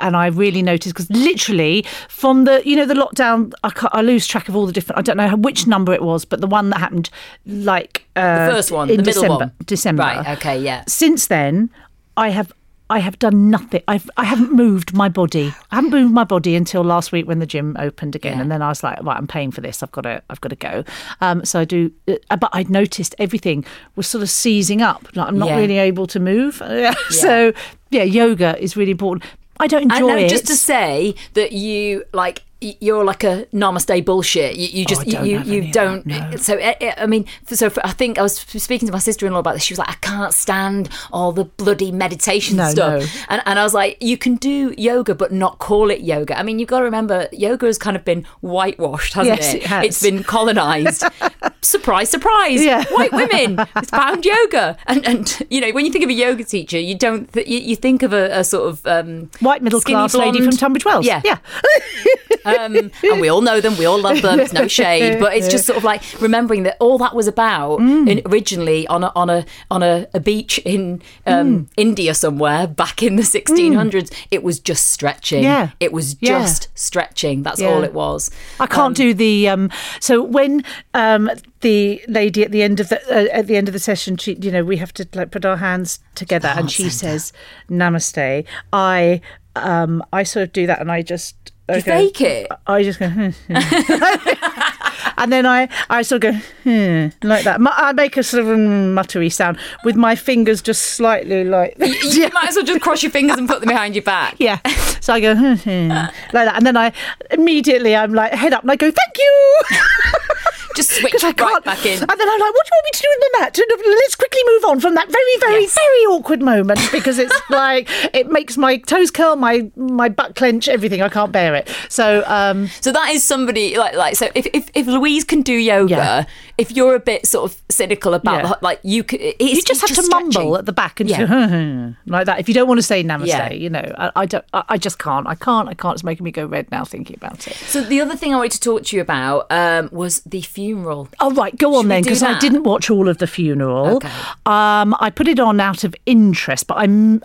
[0.00, 4.26] And I really noticed because literally from the you know the lockdown, I, I lose
[4.26, 4.98] track of all the different.
[4.98, 7.10] I don't know which number it was, but the one that happened
[7.46, 9.44] like uh, The first one, in the middle December.
[9.44, 9.52] one.
[9.66, 10.02] December.
[10.02, 10.84] Right, okay, yeah.
[10.88, 11.70] Since then,
[12.16, 12.52] I have
[12.90, 13.82] I have done nothing.
[13.88, 15.54] I've I haven't moved my body.
[15.72, 18.42] I haven't moved my body until last week when the gym opened again, Yeah.
[18.42, 19.82] and then I was like, right, I'm paying for this.
[19.82, 20.84] I've got to I've got to go.
[21.22, 21.90] Um, so I do,
[22.30, 23.64] uh, but I'd noticed everything
[23.96, 25.08] was sort of seizing up.
[25.16, 25.56] Like I'm not Yeah.
[25.56, 26.60] really able to move.
[27.10, 27.52] So
[27.90, 29.24] yeah, yoga is really important.
[29.60, 30.28] I don't I enjoy know, it.
[30.28, 32.42] just to say that you like
[32.80, 34.56] you're like a namaste bullshit.
[34.56, 36.04] You, you just Oh, don't you you don't.
[36.06, 36.36] no.
[36.36, 39.32] So I, I mean, so for, I think I was speaking to my sister in
[39.32, 39.62] law about this.
[39.64, 43.00] She was like, I can't stand all the bloody meditation No, stuff.
[43.02, 43.06] no.
[43.28, 46.38] And and I was like, you can do yoga, but not call it yoga.
[46.38, 49.62] I mean, you've got to remember, yoga has kind of been whitewashed, hasn't Yes, it?
[49.62, 49.86] it has.
[49.86, 51.04] It's been colonized.
[51.62, 52.62] surprise, surprise.
[52.64, 52.84] Yeah.
[52.92, 56.78] White women found yoga, and and you know when you think of a yoga teacher,
[56.78, 60.14] you don't th- you, you think of a, a sort of um, White middle class
[60.14, 61.06] lady from Tunbridge Wells.
[61.06, 61.38] Yeah, yeah.
[62.58, 64.40] um, and we all know them, we all love them.
[64.40, 67.80] It's no shade, but it's just sort of like remembering that all that was about
[67.80, 68.08] Mm.
[68.08, 71.66] in, originally on a on a on a, a beach in um, Mm.
[71.76, 74.12] India somewhere back in the 1600s.
[74.30, 75.42] It was just stretching.
[75.44, 75.70] Yeah.
[75.80, 76.40] it was Yeah.
[76.40, 77.42] just stretching.
[77.42, 77.68] That's Yeah.
[77.68, 78.30] all it was.
[78.60, 80.64] I can't do the um so when
[80.94, 84.16] um the lady at the end of the uh, at the end of the session
[84.16, 87.32] she you know we have to like put our hands together and she says
[87.70, 89.20] namaste I
[89.56, 92.46] um I sort of do that and I just You fake it.
[92.66, 93.56] I just go, hmm, hmm.
[95.16, 97.58] and then I, I sort of go, hmm, like that.
[97.60, 102.48] I make a sort of muttery sound with my fingers just slightly like, You might
[102.48, 104.36] as well just cross your fingers and put them behind your back.
[104.38, 104.58] yeah.
[105.00, 106.56] So I go, hmm, hmm, like that.
[106.56, 106.92] And then I
[107.30, 109.60] immediately, I'm like, head up and I go, thank you.
[110.74, 112.00] Just switch right back in.
[112.00, 113.58] And then I'm like, what do you want me to do in the mat?
[113.58, 115.74] And Let's quickly move on from that very, very, Yes.
[115.74, 120.68] very awkward moment because it's like it makes my toes curl, my my butt clench,
[120.68, 121.02] everything.
[121.02, 121.68] I can't bear it.
[121.88, 125.54] So um, So that is somebody like like so if if, if Louise can do
[125.54, 126.24] yoga, Yeah.
[126.56, 128.48] If you're a bit sort of cynical about Yeah.
[128.50, 131.92] the, like you could, you just have to mumble at the back and Yeah.
[132.06, 132.38] like that.
[132.38, 133.52] If you don't want to say namaste, Yeah.
[133.52, 134.44] you know, I, I don't.
[134.52, 135.26] I, I just can't.
[135.26, 135.68] I can't.
[135.68, 135.94] I can't.
[135.94, 137.54] It's making me go red now thinking about it.
[137.56, 141.08] So the other thing I wanted to talk to you about um, was the funeral.
[141.20, 143.96] Oh right, go on Should we then, because I didn't watch all of the funeral.
[143.96, 144.08] Okay.
[144.46, 147.22] Um, I put it on out of interest, but I'm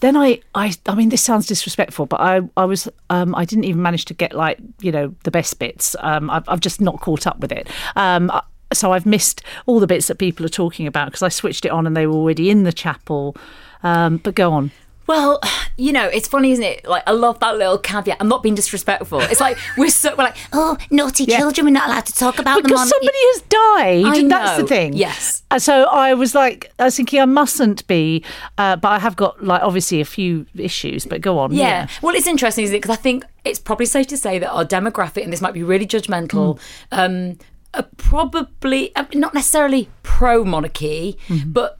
[0.00, 3.64] then I, I I mean this sounds disrespectful, but I I was um, I didn't
[3.64, 5.94] even manage to get like you know the best bits.
[6.00, 7.68] Um, I've I've just not caught up with it.
[7.96, 8.42] Um, I-
[8.74, 11.70] so I've missed all the bits that people are talking about because I switched it
[11.70, 13.36] on and they were already in the chapel.
[13.82, 14.70] Um, but go on.
[15.06, 15.38] Well,
[15.76, 16.86] you know, it's funny, isn't it?
[16.88, 18.16] Like, I love that little caveat.
[18.20, 19.20] I'm not being disrespectful.
[19.20, 21.36] It's like we're so we're like, oh, naughty Yeah.
[21.40, 22.62] children, we're not allowed to talk about them.
[22.62, 24.04] because somebody has died.
[24.06, 24.94] I and That's the thing.
[24.94, 25.42] yes.
[25.50, 28.24] Uh, So I was like, I was thinking I mustn't be,
[28.56, 31.04] uh, but I have got like obviously a few issues.
[31.04, 31.52] But go on.
[31.52, 31.88] Yeah.
[32.00, 32.80] Well, it's interesting, isn't it?
[32.80, 35.62] Because I think it's probably safe to say that our demographic, and this might be
[35.62, 36.58] really judgmental,
[36.92, 37.36] um,
[37.76, 41.78] are probably uh, not necessarily pro monarchy, but.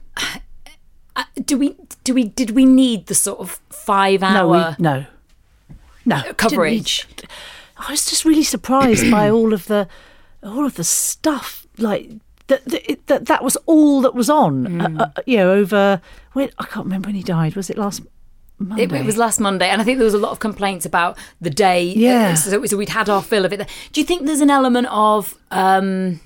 [1.15, 1.75] uh, Do we?
[2.03, 2.25] Do we?
[2.25, 5.05] Did we need the sort of five No, hour we, no,
[6.05, 7.07] no coverage?
[7.77, 9.87] I was just really surprised by all of the,
[10.43, 12.11] all of the stuff like.
[12.47, 14.99] That, that that that was all that was on, Mm.
[14.99, 15.51] uh, uh, you know.
[15.51, 15.99] Over
[16.33, 17.55] when I can't remember when he died.
[17.55, 18.01] Was it last?
[18.77, 21.17] It, it was last Monday, and I think there was a lot of complaints about
[21.41, 21.83] the day.
[21.83, 22.35] Yeah.
[22.35, 23.67] So, so we'd had our fill of it.
[23.91, 26.21] Do you think there's an element of um,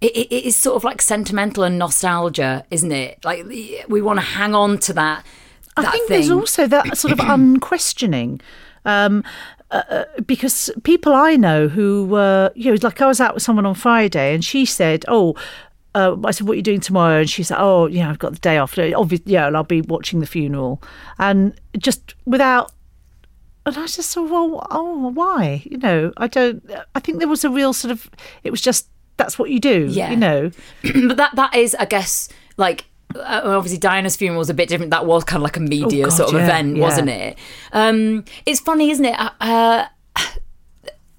[0.00, 3.24] it, it, it is sort of like sentimental and nostalgia, isn't it?
[3.24, 5.24] Like we want to hang on to that.
[5.76, 6.16] I think thing.
[6.16, 8.40] there's also that sort of unquestioning.
[8.84, 9.24] Um,
[9.70, 13.42] uh, uh, because people I know who were, you know, like I was out with
[13.42, 15.34] someone on Friday and she said, Oh,
[15.98, 17.20] uh, I said, What are you doing tomorrow?
[17.20, 18.78] And she said, Oh, yeah, I've got the day off.
[18.78, 20.82] Obviously, yeah, and I'll be watching the funeral.
[21.18, 22.72] And just without,
[23.66, 25.62] and I just thought, Well, oh, why?
[25.64, 26.62] You know, I don't,
[26.94, 28.08] I think there was a real sort of,
[28.44, 30.10] it was just, that's what you do, Yeah.
[30.10, 30.50] you know.
[31.08, 32.84] but that that is, I guess, like
[33.16, 34.90] uh, obviously Diana's funeral was a bit different.
[34.90, 36.82] That was kind of like a media Oh, God, sort of yeah, event, yeah.
[36.82, 37.38] wasn't it?
[37.72, 39.16] Um, it's funny, isn't it?
[39.40, 39.86] Uh,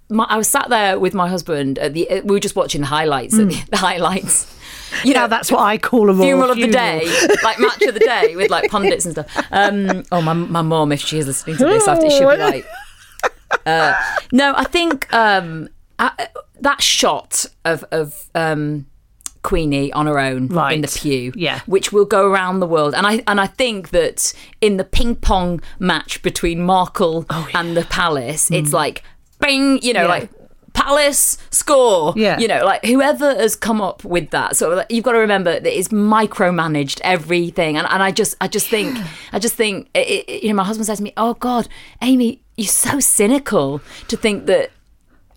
[0.10, 1.78] my, I was sat there with my husband.
[1.80, 3.38] At the, uh, we were just watching the highlights.
[3.38, 4.56] at The, the highlights.
[5.04, 7.02] You Now that's what I call a royal funeral of the day,
[7.44, 9.46] like match of the day with like pundits and stuff.
[9.52, 12.66] Um, oh, my my mom, if she is listening to this, after she'll be like,
[13.66, 13.94] uh,
[14.32, 16.28] no, I think um, I,
[16.62, 18.86] that shot of of um,
[19.42, 20.74] Queenie on her own right.
[20.74, 21.62] in the pew, Yeah.
[21.66, 25.16] which will go around the world, and I and I think that in the ping
[25.16, 29.04] pong match between Markle and the Palace, it's like
[29.40, 30.08] bing, you know, Yeah.
[30.08, 30.30] like.
[30.84, 32.40] Palace score, Yeah.
[32.40, 34.56] You know, like whoever has come up with that.
[34.56, 38.48] So like, you've got to remember that it's micromanaged everything, and, and I just, I
[38.48, 38.98] just think,
[39.34, 41.68] I just think, it, it- you know, my husband says to me, "Oh God,
[42.02, 44.72] Amy, you're so cynical to think that."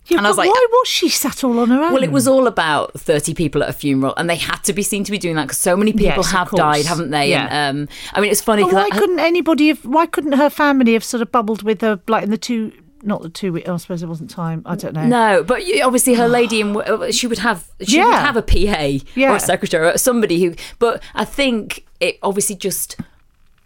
[0.09, 1.93] Yeah, And I was but like- why was she sat all on her own?
[1.93, 4.83] Well, it was all about 30 people at a funeral, and they had to be
[4.83, 7.31] seen to be doing that because so many people Yes, have died, haven't they?
[7.31, 7.47] Yeah.
[7.51, 9.85] And um, I mean, it's funny But why because couldn't anybody have?
[9.87, 13.23] Why couldn't her family have sort of bubbled with her, like in the two, not
[13.23, 13.65] the two week?
[13.69, 14.63] Oh, I suppose there wasn't time.
[14.65, 15.07] I don't know.
[15.07, 18.43] No, but you- obviously her lady in uh, she would have she would have a
[18.43, 20.55] PA or a secretary or somebody who.
[20.79, 22.97] But I think it obviously just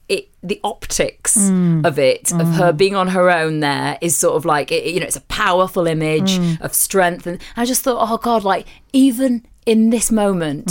[0.08, 1.84] it the optics Mm.
[1.84, 5.00] of it of her being on her own there is sort of like it, you
[5.00, 6.60] know it's a powerful image Mm.
[6.60, 10.70] of strength and I just thought oh god like even in this moment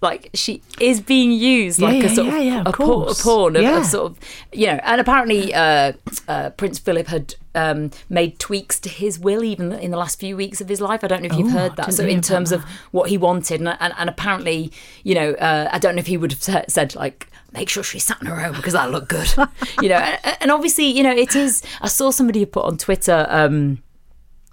[0.00, 1.82] like she is being used Mm.
[1.82, 4.12] Yeah, like a sort of, yeah, yeah, of a, pawn, a pawn of, of sort
[4.12, 4.18] of
[4.52, 5.92] you know and apparently uh,
[6.28, 10.36] uh, Prince Philip had um, made tweaks to his will even in the last few
[10.36, 11.02] weeks of his life.
[11.02, 11.92] I don't know if you've Oh, heard that.
[11.92, 14.70] so in terms of what he wanted and, and, and apparently
[15.02, 18.04] you know uh, I don't know if he would have said like make sure she's
[18.04, 19.28] sat in her own because that looked good.
[19.82, 23.26] You know and, and obviously you know it is I saw somebody put on Twitter
[23.28, 23.82] um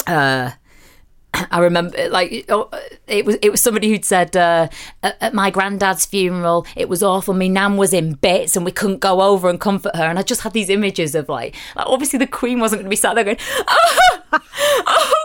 [0.08, 0.52] uh
[1.52, 2.70] I remember, like, oh,
[3.08, 4.70] it was it was somebody who'd said uh,
[5.04, 7.34] at, my granddad's funeral, it was awful.
[7.34, 10.06] My nan was in bits, and we couldn't go over and comfort her.
[10.06, 12.90] And I just had these images of like, like obviously the Queen wasn't going to
[12.90, 14.20] be sat there going, oh,
[14.88, 15.16] oh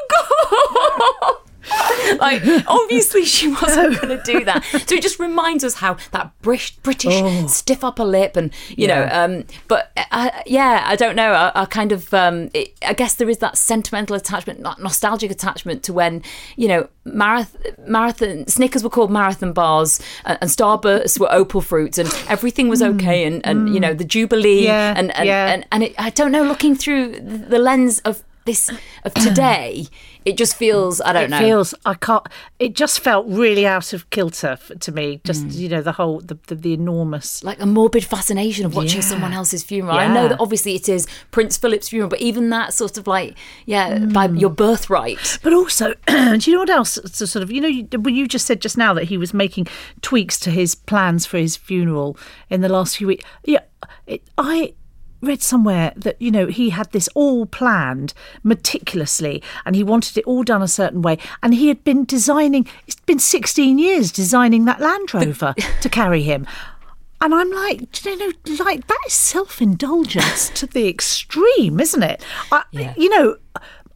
[1.20, 1.36] God.
[2.18, 4.64] like obviously she wasn't going to do that.
[4.86, 9.08] So it just reminds us how that British British stiff upper lip and you know
[9.10, 11.32] um but uh, yeah I don't know.
[11.32, 15.30] I, I kind of um it, I guess there is that sentimental attachment not nostalgic
[15.30, 16.22] attachment to when
[16.56, 21.98] you know marathon marathon Snickers were called marathon bars and, and Starbursts were opal fruits
[21.98, 25.52] and everything was okay and and you know the Jubilee Yeah, and and, yeah.
[25.52, 28.70] and and it, I don't know looking through the lens of this
[29.04, 29.86] of today
[30.24, 31.36] it just feels I don't it know.
[31.38, 32.26] It feels I can't.
[32.58, 35.20] It just felt really out of kilter f- to me.
[35.24, 35.54] Just Mm.
[35.54, 37.42] you know the whole the the, the enormous.
[37.44, 39.06] like a morbid fascination of watching Yeah.
[39.08, 39.96] someone else's funeral.
[39.96, 43.36] I know that obviously it is Prince Philip's funeral, but even that sort of like,
[43.66, 44.40] yeah, by Mm.
[44.40, 45.38] your birthright.
[45.42, 46.98] But also, do you know what else?
[47.12, 49.66] So sort of, you know, you, you just said just now that he was making
[50.02, 52.16] tweaks to his plans for his funeral
[52.48, 53.24] in the last few weeks.
[53.44, 53.60] Yeah,
[54.06, 54.74] it, I
[55.20, 60.24] read somewhere that you know he had this all planned meticulously and he wanted it
[60.24, 64.64] all done a certain way and he had been designing it's been 16 years designing
[64.64, 66.46] that land rover to carry him
[67.22, 68.32] and I'm like, you know,
[68.64, 72.24] like that is self-indulgence to the extreme, isn't it?
[72.50, 72.94] I, Yeah.
[72.96, 73.36] You know,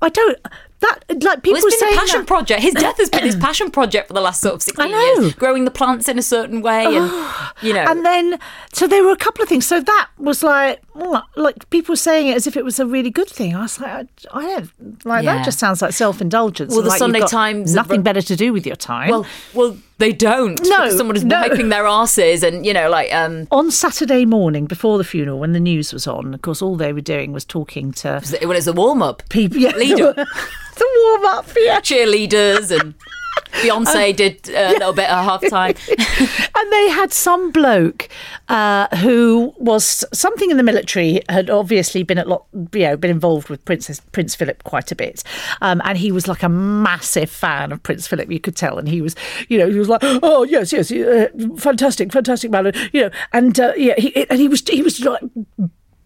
[0.03, 0.39] I don't.
[0.81, 2.61] That like people Well, it's been saying a passion that- project.
[2.61, 5.23] His death has been his passion project for the last sort of 16 I know.
[5.23, 5.35] years.
[5.35, 7.11] Growing the plants in a certain way and,
[7.63, 7.85] you know.
[7.89, 8.39] And then,
[8.73, 9.67] so there were a couple of things.
[9.67, 13.11] So that was like, mm, like people saying it as if it was a really
[13.11, 13.55] good thing.
[13.55, 15.37] I was like, I, I don't like Yeah.
[15.37, 15.45] that.
[15.45, 16.73] Just sounds like self-indulgence.
[16.73, 19.09] Well, the like Sunday Times nothing better to do with your time.
[19.11, 20.61] well, well, they don't.
[20.65, 21.41] No, because someone is no.
[21.41, 25.53] wiping their asses and, you know, like, um, on Saturday morning before the funeral, when
[25.53, 28.67] the news was on, of course, all they were doing was talking to when it's
[28.67, 29.59] a warm up, people.
[29.65, 30.13] Yeah, Leader.
[30.77, 31.47] the warm up.
[31.57, 31.81] Yeah.
[31.81, 32.95] cheerleaders and
[33.65, 35.75] Beyonce did uh, a little bit at half time.
[35.89, 38.09] and they had some bloke
[38.49, 43.11] uh, who was something in the military had obviously been at lot you know been
[43.11, 45.23] involved with Princess Prince Philip quite a bit.
[45.63, 48.79] Um, and he was like a massive fan of Prince Philip you could tell.
[48.79, 49.15] And he was
[49.49, 52.73] you know he was like oh yes yes uh, fantastic fantastic man.
[52.93, 55.23] You know and uh, yeah he, and he was he was like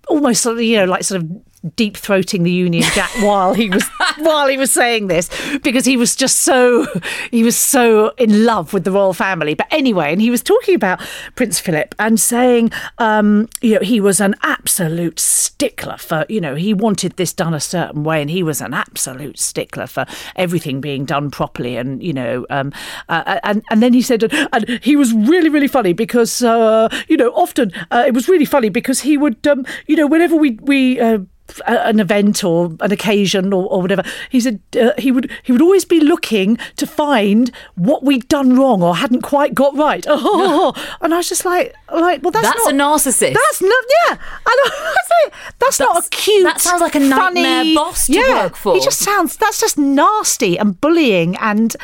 [0.08, 1.30] almost you know like sort of
[1.74, 3.84] deep throating the Union Jack while he was
[4.18, 5.28] while he was saying this
[5.62, 6.86] because he was just so
[7.30, 9.54] he was so in love with the royal family.
[9.54, 11.00] But anyway, and he was talking about
[11.34, 16.54] Prince Philip and saying, um, you know, he was an absolute stickler for you know
[16.54, 20.80] he wanted this done a certain way, and he was an absolute stickler for everything
[20.80, 22.72] being done properly, and you know, um,
[23.08, 27.16] uh, and and then he said, and he was really really funny because uh, you
[27.16, 30.52] know often uh, it was really funny because he would um, you know whenever we
[30.62, 31.18] we uh,
[31.66, 34.02] an event or an occasion or, or whatever.
[34.30, 38.56] He said uh, he would he would always be looking to find what we'd done
[38.56, 40.06] wrong or hadn't quite got right.
[40.30, 43.34] Oh, and I was just like, like, well, that's, That's not, a narcissist.
[43.34, 44.12] That's not, yeah.
[44.12, 46.44] And I was like, that's, not a cute.
[46.44, 48.74] that sounds like a nightmare funny, boss to yeah, work for.
[48.74, 49.36] He just sounds.
[49.36, 51.76] That's just nasty and bullying and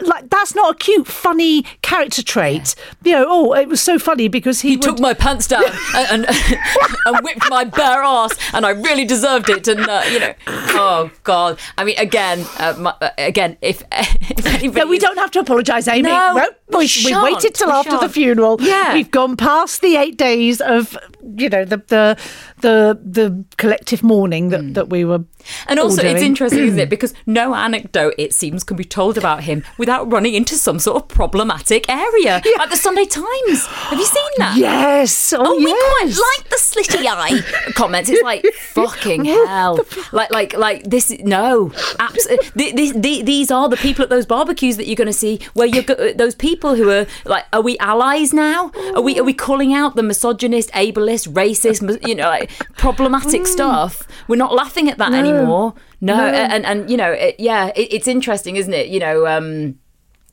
[0.00, 2.74] like that's not a cute, funny character trait.
[3.04, 5.64] You know, oh, it was so funny because he, He would, took my pants down
[5.94, 6.26] and, and,
[7.06, 9.68] and whipped my bare ass, and I really deserved it.
[9.68, 11.58] And uh, you know, oh god.
[11.76, 15.86] I mean, again, uh, my, uh, again, if, if No, we don't have to apologise,
[15.88, 16.02] Amy.
[16.02, 16.34] No,
[16.68, 18.12] we we, we waited till we after the shan't.
[18.12, 18.56] funeral.
[18.60, 18.94] Yeah.
[18.94, 20.96] we've gone past the eight days of
[21.36, 22.18] you know the the
[22.60, 25.24] the, the collective mourning that, that we were.
[25.66, 26.88] And also, it's interesting, isn't it?
[26.98, 31.02] Because no anecdote, it seems, can be told about him without running into some sort
[31.02, 32.40] of problematic area.
[32.58, 33.66] Like the Sunday Times.
[33.66, 34.56] Have you seen that?
[34.56, 35.32] Yes.
[35.32, 38.10] Oh, Oh, we quite like the slitty eye comments.
[38.10, 39.80] It's like fucking hell.
[40.12, 41.10] Like, like, like this.
[41.20, 42.72] No, absolutely.
[42.72, 45.40] Th- th- these are the people at those barbecues that you're going to see.
[45.54, 48.70] Where you're go- those people who are like, are we allies now?
[48.94, 53.46] Are we are we calling out the misogynist, ableist, racist, you know, like problematic mm.
[53.46, 54.06] stuff?
[54.28, 55.74] We're not laughing at that anymore.
[56.00, 58.88] No, and and you know, it, yeah, it, it's interesting, isn't it?
[58.88, 59.26] You know.
[59.26, 59.78] um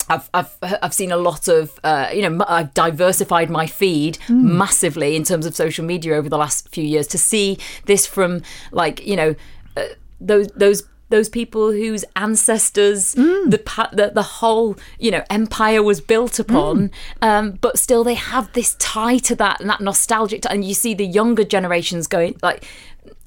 [0.07, 5.15] I've, I've I've seen a lot of uh, you know I've diversified my feed massively
[5.15, 9.03] in terms of social media over the last few years to see this from like
[9.07, 9.35] you know
[9.75, 9.85] uh,
[10.21, 13.13] those those those people whose ancestors
[13.49, 16.91] the, pa- the the whole you know empire was built upon
[17.23, 20.93] um, but still they have this tie to that and that nostalgic and you see
[20.93, 22.63] the younger generations going like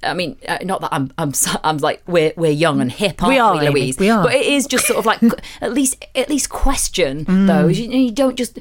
[0.03, 1.33] I mean, uh, not that I'm, I'm,
[1.65, 3.99] I'm like we're we're young and hip, aren't We we, are, Amy, Louise?
[3.99, 4.23] we are.
[4.23, 5.21] But it is just sort of like
[5.61, 7.47] at least at least question Mm.
[7.47, 7.79] those.
[7.79, 8.59] You, you don't just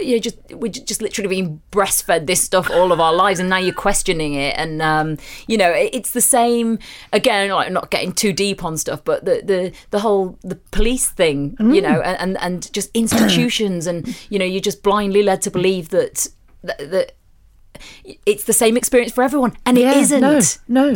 [0.00, 3.48] you know just we're just literally being breastfed this stuff all of our lives, and
[3.50, 4.54] now you're questioning it.
[4.56, 5.16] And um,
[5.48, 6.78] you know, it, it's the same
[7.12, 7.50] again.
[7.50, 11.56] Like not getting too deep on stuff, but the the the whole the police thing,
[11.58, 11.82] you Mm.
[11.82, 15.88] know, and and, and just institutions, and you know, you're just blindly led to believe
[15.88, 16.28] that
[16.62, 16.78] that.
[16.90, 17.12] that
[18.24, 20.20] it's the same experience for everyone, and Yeah, it isn't.
[20.68, 20.94] No, no.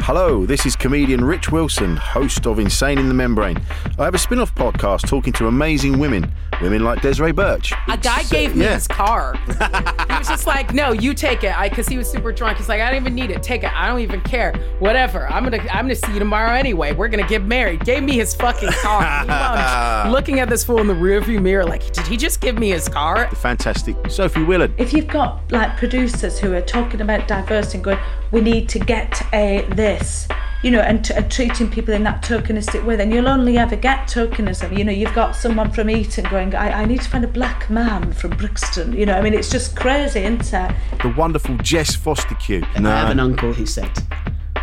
[0.00, 3.60] Hello, this is comedian Rich Wilson, host of Insane in the Membrane.
[3.98, 7.72] I have a spin off podcast talking to amazing women, women like Desiree Burch.
[7.88, 8.74] A guy It's, uh, gave me yeah.
[8.74, 9.34] his car.
[9.46, 12.58] he was just like, "No, you take it," because he was super drunk.
[12.58, 13.42] He's like, "I don't even need it.
[13.42, 13.72] Take it.
[13.74, 14.52] I don't even care.
[14.78, 15.26] Whatever.
[15.28, 16.92] I'm gonna, I'm gonna see you tomorrow anyway.
[16.92, 19.00] We're gonna get married." Gave me his fucking car.
[19.20, 22.40] Meanwhile, I'm just looking at this fool in the rearview mirror, like, did he just
[22.40, 23.30] give me his car?
[23.36, 24.72] Fantastic Sophie Willan.
[24.78, 27.98] if you've got like producers who are talking about diversity and going,
[28.32, 30.26] we need to get a this,
[30.62, 33.76] you know, and, t- and treating people in that tokenistic way, then you'll only ever
[33.76, 34.76] get tokenism.
[34.76, 37.70] You know, you've got someone from Eton going, I, I need to find a black
[37.70, 38.92] man from Brixton.
[38.92, 40.74] You know, I mean, it's just crazy, isn't it?
[41.02, 42.66] The wonderful Jess Fostekew.
[42.74, 43.90] And I have an uncle who said,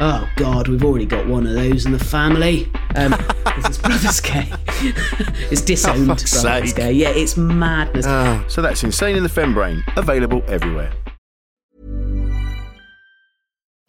[0.01, 2.69] Oh God, we've already got one of those in the family.
[2.95, 3.12] Um,
[3.45, 4.51] 'cause his brother's gay.
[5.49, 6.75] it's disowned fuck's brother's sake.
[6.75, 6.91] gay.
[6.91, 8.05] Yeah, it's madness.
[8.05, 10.91] Ah, so that's Insane in the Fembrain, available everywhere.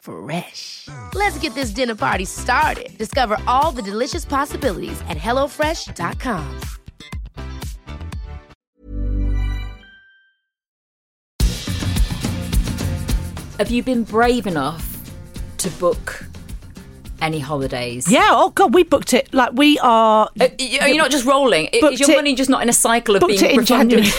[0.00, 0.88] Fresh.
[1.14, 2.96] Let's get this dinner party started.
[2.96, 6.60] Discover all the delicious possibilities at hellofresh.com.
[13.58, 14.86] Have you been brave enough
[15.58, 16.24] to book
[17.20, 18.10] any holidays?
[18.10, 18.28] Yeah.
[18.30, 19.32] Oh God, we booked it.
[19.34, 20.28] Like we are.
[20.40, 21.66] Uh, y- Are you not just rolling?
[21.66, 24.06] Is your it- money just not in a cycle of being it in refunded?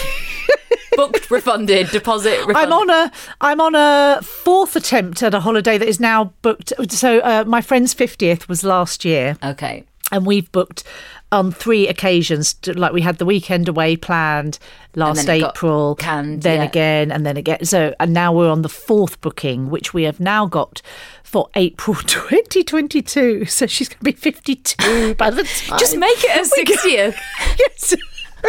[0.96, 2.56] Booked, refunded, deposit, refunded.
[2.56, 6.72] I'm on a I'm on a fourth attempt at a holiday that is now booked.
[6.90, 9.36] So uh, my friend's fiftieth was last year.
[9.42, 9.84] Okay.
[10.10, 10.84] And we've booked
[11.32, 12.54] on three occasions.
[12.66, 14.58] Like we had the weekend away planned
[14.94, 16.66] last April, canned, then yeah.
[16.66, 17.64] again, and then again.
[17.64, 20.82] So and now we're on the fourth booking, which we have now got
[21.24, 23.46] for April 2022.
[23.46, 25.78] So she's going to be 52 by the time.
[25.78, 27.16] Just make it a we go- 60th.
[27.58, 27.94] yes.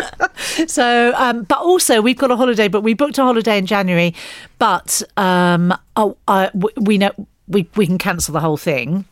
[0.67, 4.13] so, um, but also we've got a holiday, but we booked a holiday in January.
[4.59, 6.17] But um, oh,
[6.77, 7.11] we know
[7.47, 9.05] we we can cancel the whole thing,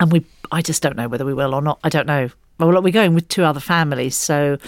[0.00, 1.78] and we I just don't know whether we will or not.
[1.84, 2.30] I don't know.
[2.58, 4.58] Well, look, we're going with two other families, so.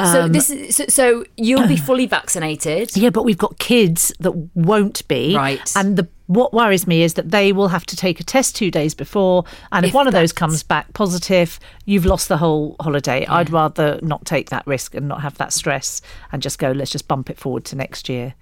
[0.00, 2.96] So um, this is so, so you'll be fully vaccinated.
[2.96, 5.36] Yeah, but we've got kids that won't be.
[5.36, 5.72] Right.
[5.76, 8.70] And the what worries me is that they will have to take a test two
[8.70, 12.76] days before, and if, If one of those comes back positive, you've lost the whole
[12.80, 13.26] holiday.
[13.26, 16.00] I'd rather not take that risk and not have that stress,
[16.32, 16.72] and just go.
[16.72, 18.34] Let's just bump it forward to next year.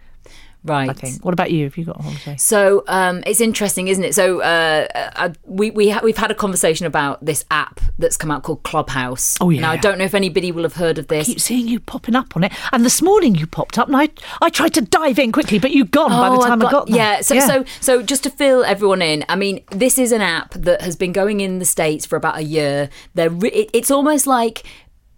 [0.62, 0.90] Right.
[0.90, 1.24] I think.
[1.24, 1.64] What about you?
[1.64, 2.36] Have you got a holiday?
[2.36, 4.14] So um, it's interesting, isn't it?
[4.14, 8.30] So uh, uh, we we ha- we've had a conversation about this app that's come
[8.30, 9.38] out called Clubhouse.
[9.40, 9.62] Oh, yeah.
[9.62, 11.26] Now I don't know if anybody will have heard of this.
[11.28, 13.96] I keep seeing you popping up on it, and this morning you popped up, and
[13.96, 14.10] I
[14.42, 16.86] I tried to dive in quickly, but you'd gone by the Oh, time I got
[16.88, 16.96] there.
[16.96, 20.52] Yeah so, so so just to fill everyone in, I mean, this is an app
[20.54, 22.90] that has been going in the states for about a year.
[23.14, 24.64] They're re- it, it's almost like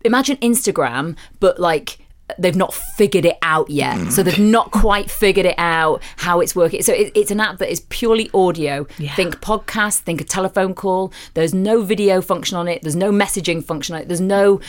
[0.04, 1.98] imagine Instagram, but like
[2.38, 3.96] they've not figured it out yet.
[3.96, 4.12] Mm.
[4.12, 6.82] So they've not quite figured it out how it's working.
[6.82, 8.84] So it, it's an app that is purely audio.
[9.16, 11.12] Think podcast, think a telephone call.
[11.34, 12.82] There's no video function on it.
[12.82, 14.08] There's no messaging function on it.
[14.08, 14.60] There's no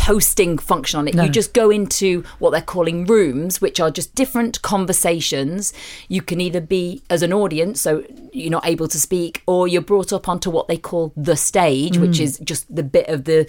[0.00, 1.14] posting function on it.
[1.14, 1.24] No.
[1.24, 5.74] You just go into what they're calling rooms, which are just different conversations.
[6.08, 9.82] You can either be as an audience, so you're not able to speak, or you're
[9.82, 12.20] brought up onto what they call the stage, which Mm.
[12.22, 13.46] is just the bit of the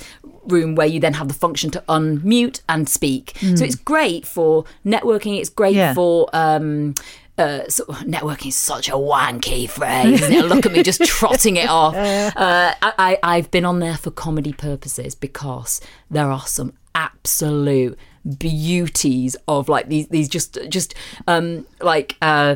[0.48, 3.34] room where you then have the function to unmute and speak.
[3.40, 3.58] Mm.
[3.58, 5.40] So it's great for networking.
[5.40, 5.94] It's great Yeah.
[5.94, 6.28] for.
[6.34, 6.96] Um,
[7.42, 10.22] uh, of networking is such a wanky phrase.
[10.30, 11.96] Look at me just trotting it off.
[12.42, 17.98] Uh, I, I, I've been on there for comedy purposes because there are some absolute
[18.38, 20.94] beauties of like these these just just
[21.28, 22.56] um like uh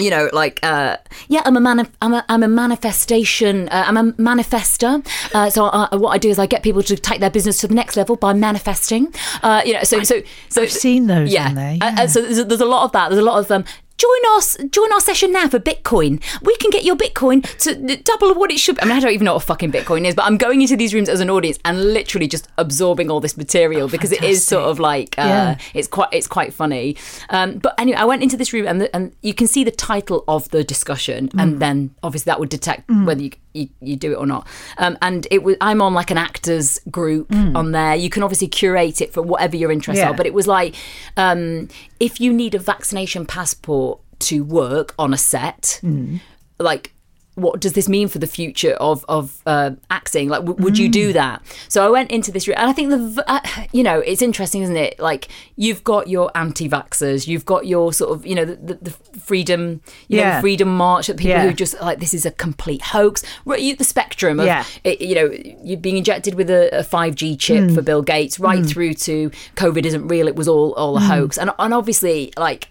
[0.00, 0.96] you know, like, uh,
[1.28, 1.86] yeah, I'm a man.
[2.00, 3.68] I'm a, I'm a manifestation.
[3.68, 5.06] Uh, I'm a manifester.
[5.34, 7.68] Uh, so uh, what I do is I get people to take their business to
[7.68, 9.12] the next level by manifesting.
[9.42, 12.44] Uh, you know, so so so I've seen those Yeah, there, Uh, uh, so there's,
[12.46, 13.10] there's a lot of that.
[13.10, 13.64] There's a lot of um,
[14.00, 16.22] join us, join our session now for Bitcoin.
[16.42, 18.76] We can get your Bitcoin to double what it should.
[18.76, 18.82] be.
[18.82, 20.76] I mean, I don't even know what a fucking Bitcoin is, but I'm going into
[20.76, 24.44] these rooms as an audience and literally just absorbing all this material because it is
[24.44, 25.58] sort of like uh, Yeah.
[25.74, 26.96] it's quite it's quite funny.
[27.28, 29.70] Um, but anyway, I went into this room and the, and you can see the
[29.70, 31.42] title of the discussion, Mm.
[31.42, 34.46] and then obviously that would detect whether you, you you do it or not.
[34.78, 37.94] Um, and it was I'm on like an actors group on there.
[37.94, 40.04] You can obviously curate it for whatever your interests Mm.
[40.04, 40.10] Yeah.
[40.10, 40.74] are, but it was like
[41.16, 46.20] um, if you need a vaccination passport to work on a set, Mm.
[46.58, 46.92] like
[47.36, 50.28] what does this mean for the future of of uh, acting?
[50.28, 51.42] Like, w- would you do that?
[51.68, 53.40] So I went into this, room, and I think the uh,
[53.72, 54.98] you know it's interesting, isn't it?
[54.98, 58.90] Like you've got your anti-vaxxers, you've got your sort of you know the, the, the
[59.20, 60.36] freedom, you know, Yeah.
[60.36, 61.42] the freedom march, that people Yeah.
[61.48, 63.22] who just like this is a complete hoax.
[63.44, 64.64] Right, you, the spectrum of Yeah.
[64.84, 65.30] it, you know
[65.64, 67.74] you're being injected with a, a 5G chip Mm.
[67.74, 71.06] for Bill Gates, right through to COVID isn't real, it was all all a Mm.
[71.06, 72.68] hoax, and and obviously like.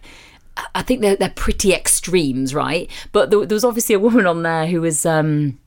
[0.76, 2.90] I think they're they're pretty extremes, right?
[3.12, 5.60] But there, there was obviously a woman on there who was um,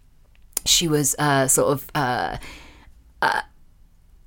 [0.64, 2.36] she was uh, sort of uh,
[3.20, 3.42] uh,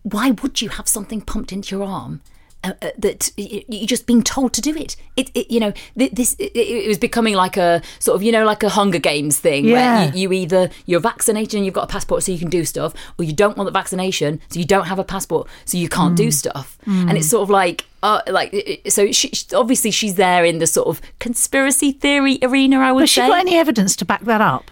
[0.03, 2.21] why would you have something pumped into your arm?
[2.65, 4.95] Uh, uh, that y- you're just being told to do it.
[5.15, 8.31] It, it you know, th- this it, it was becoming like a sort of, you
[8.31, 10.05] know, like a Hunger Games thing Yeah.
[10.05, 12.65] where you, you either you're vaccinated and you've got a passport so you can do
[12.65, 15.89] stuff, or you don't want the vaccination so you don't have a passport so you
[15.89, 16.77] can't do stuff.
[16.87, 19.11] And it's sort of like, uh, like so.
[19.11, 22.79] She, obviously, she's there in the sort of conspiracy theory arena.
[22.79, 23.03] I would say.
[23.03, 23.27] Has she say.
[23.27, 24.71] got any evidence to back that up?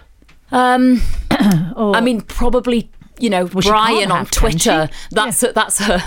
[0.51, 1.01] Um,
[1.75, 2.89] Or- I mean, probably
[3.19, 4.31] you know she Brian on can?
[4.31, 4.89] Twitter.
[5.11, 6.01] That's her, that's her.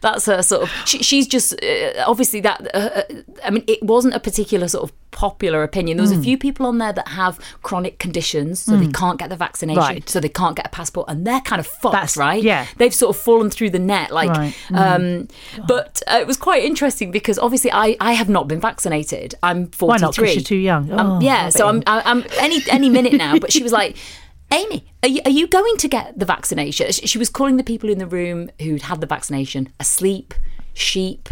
[0.00, 0.70] That's her sort of.
[0.86, 2.74] She, she's just uh, obviously that.
[2.74, 3.02] Uh, uh,
[3.44, 5.96] I mean, it wasn't a particular sort of popular opinion.
[5.96, 6.20] There was Hmm.
[6.20, 9.80] a few people on there that have chronic conditions, so they can't get the vaccination,
[9.80, 10.08] Right.
[10.08, 12.42] so they can't get a passport, and they're kind of fucked, That's- right?
[12.42, 12.66] yeah.
[12.76, 14.10] they've sort of fallen through the net.
[14.10, 14.54] Like, Right.
[14.68, 14.74] Hmm.
[14.76, 15.28] um,
[15.66, 19.34] but uh, it was quite interesting because obviously I I have not been vaccinated.
[19.42, 19.88] I'm 43.
[19.88, 20.14] Why not?
[20.16, 20.92] Because you're too young.
[20.92, 23.38] Um, Oh, yeah, so I'm, you- I- I'm any any minute now.
[23.38, 23.96] But she was like,
[24.50, 26.90] Amy, are you, are you going to get the vaccination?
[26.90, 30.34] She was calling the people in the room who'd had the vaccination asleep,
[30.74, 31.28] sheep.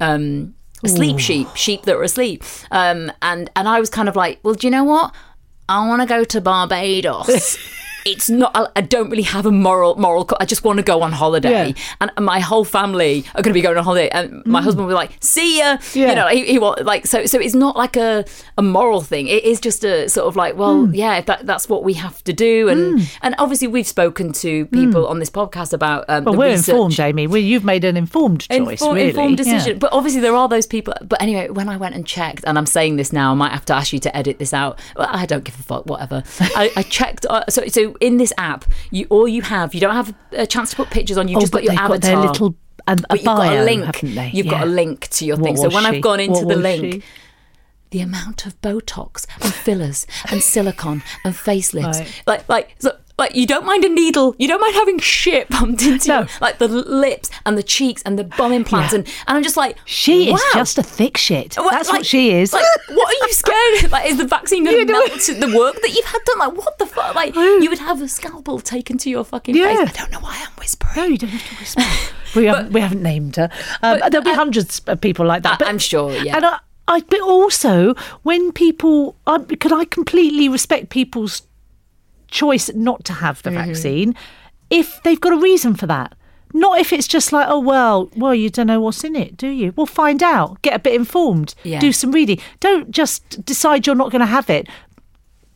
[0.00, 4.40] Um, asleep sheep, sheep that were asleep, um, and and I was kind of like,
[4.42, 5.14] well, do you know what?
[5.68, 7.58] I want to go to Barbados.
[8.04, 8.52] it's not.
[8.76, 10.28] I- don't really have a moral moral.
[10.38, 11.72] I just want to go on holiday, Yeah.
[12.00, 14.08] and my whole family are going to be going on holiday.
[14.10, 16.10] And my husband will be like, "See ya." Yeah.
[16.10, 17.24] You know, he, he wa- like so.
[17.26, 18.24] So it's not like a
[18.58, 19.26] a moral thing.
[19.28, 22.32] It is just a sort of like, well, yeah, that that's what we have to
[22.34, 22.68] do.
[22.68, 26.04] And and obviously we've spoken to people on this podcast about.
[26.08, 26.68] Um, well, we're research.
[26.74, 27.26] informed, Amy.
[27.26, 29.08] We, you've made an informed choice, Inform- really.
[29.08, 29.72] informed decision.
[29.74, 29.78] Yeah.
[29.78, 30.92] But obviously, there are those people.
[31.02, 33.64] But anyway, when I went and checked, and I'm saying this now, I might have
[33.66, 34.78] to ask you to edit this out.
[34.96, 35.86] Well, I don't give a fuck.
[35.86, 36.22] Whatever.
[36.40, 37.24] I, I checked.
[37.26, 40.70] Uh, so, so in this app, you all you have, you don't have a chance
[40.70, 41.28] to put pictures on.
[41.28, 41.88] You oh, just got your avatar.
[41.98, 42.54] got their little
[42.86, 43.84] a, a but you've bio, got a link.
[43.84, 44.30] haven't they?
[44.32, 45.56] You've got a link to your What thing.
[45.56, 45.88] So when she?
[45.96, 47.02] I've gone into What the link, she?
[47.90, 52.22] the amount of Botox and fillers and silicone and facelifts, Right.
[52.26, 52.96] like like so.
[53.16, 56.20] Like you don't mind a needle, you don't mind having shit pumped into No.
[56.22, 58.98] you, like the lips and the cheeks and the bum implants, Yeah.
[59.00, 60.36] and, and I'm just like, She wow.
[60.36, 61.56] is just a thick shit.
[61.56, 62.52] Well, That's like- what she is.
[62.52, 63.84] Like, what are you scared?
[63.84, 63.92] Of?
[63.92, 66.38] Like, is the vaccine going to melt the work that you've had done?
[66.40, 67.14] Like, what the fuck?
[67.14, 69.76] Like, you would have a scalpel taken to your fucking Yeah.
[69.84, 69.90] face.
[69.96, 70.92] I don't know why I'm whispering.
[70.96, 72.40] no, you don't have to whisper.
[72.40, 73.48] we, haven't, we haven't named her.
[73.82, 75.62] Um, but, there'll be uh, hundreds of people like that.
[75.62, 76.34] I- I'm sure, yeah.
[76.36, 76.58] And I,
[76.88, 77.94] I, but also,
[78.24, 81.42] when people, I, because I completely respect people's
[82.40, 83.66] choice not to have the Mm-hmm.
[83.68, 84.14] vaccine
[84.70, 86.10] if they've got a reason for that.
[86.56, 89.48] Not if it's just like, oh well, well you don't know what's in it, do
[89.48, 89.72] you?
[89.76, 91.80] Well, find out, get a bit informed, Yeah.
[91.80, 92.38] do some reading.
[92.60, 94.68] Don't just decide you're not going to have it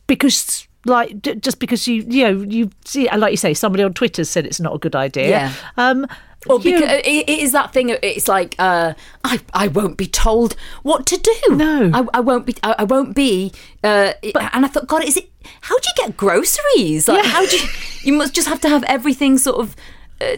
[0.07, 3.93] because, like, d- just because you, you know, you see, like you say, somebody on
[3.93, 5.29] Twitter said it's not a good idea.
[5.29, 5.53] Yeah.
[5.77, 6.05] Um,
[6.47, 7.89] Well, you because it, is that thing.
[8.01, 11.55] It's like uh, I I won't be told what to do.
[11.55, 11.91] No.
[11.93, 12.55] I, I won't be.
[12.63, 13.51] I, I won't be.
[13.83, 14.13] Uh,
[14.53, 15.29] and I thought, God, is it?
[15.61, 17.07] How do you get groceries?
[17.07, 17.29] Like, Yeah.
[17.29, 17.67] how do you?
[18.03, 19.75] You must just have to have everything sort of.
[20.21, 20.37] Uh,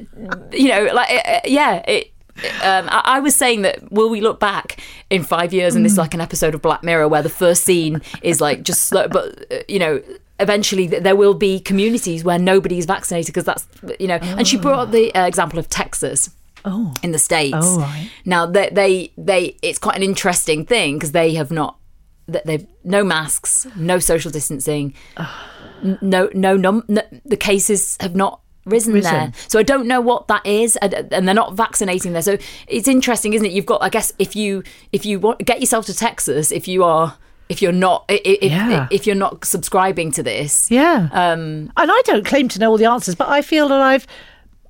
[0.52, 1.84] you know, like uh, uh, yeah.
[1.88, 2.12] It,
[2.64, 4.80] um, I, I was saying that will we look back
[5.12, 7.64] in five years and this is like an episode of Black Mirror where the first
[7.64, 10.02] scene is like just slow, but uh, you know
[10.42, 13.68] eventually there will be communities where nobody is vaccinated because that's
[14.00, 16.30] you know and she brought up the uh, example of Texas
[16.66, 17.56] oh, in the states.
[17.60, 18.10] Oh, right.
[18.26, 21.78] Now they they, they it's quite an interesting thing because they have not
[22.28, 24.94] that they've no masks, no social distancing,
[26.02, 29.12] no no, num, no the cases have not risen, Risen.
[29.12, 29.32] there.
[29.48, 32.22] So I don't know what that is, and, and they're not vaccinating there.
[32.22, 32.38] So
[32.68, 33.52] it's interesting, isn't it?
[33.52, 36.84] You've got I guess if you if you want get yourself to Texas, if you
[36.84, 37.18] are
[37.52, 38.88] if you're not if, Yeah.
[38.92, 41.10] if you're not subscribing to this, yeah.
[41.12, 44.08] um, and I don't claim to know all the answers, but I feel that I've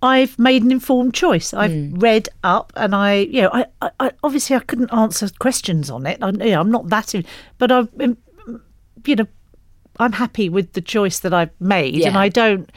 [0.04, 1.54] I've made an informed choice.
[1.54, 2.00] I've Hmm.
[2.00, 3.66] read up, and I, you know, I,
[4.00, 6.18] I, obviously I couldn't answer questions on it.
[6.24, 7.26] I, you know, I'm not that, in-
[7.60, 7.88] but I've,
[9.06, 9.28] you know,
[10.00, 12.68] I'm happy with the choice that I've made, and I don't.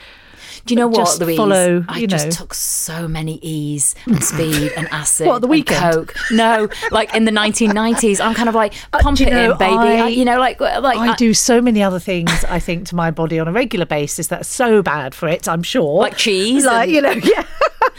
[0.67, 1.37] Do you know what, just Louise?
[1.37, 5.27] Follow, I you just took so many E's and speed and acid.
[5.27, 5.95] What, the and weekend?
[5.95, 6.15] Coke.
[6.31, 9.59] No, like in the 1990s, I'm kind of like pump do you it know, in,
[9.59, 9.73] baby.
[9.75, 12.31] I- I- you know, like uh, like I do so many other things.
[12.49, 15.49] I think to my body on a regular basis that's so bad for it.
[15.49, 17.45] I'm sure, Like cheese like you know, yeah.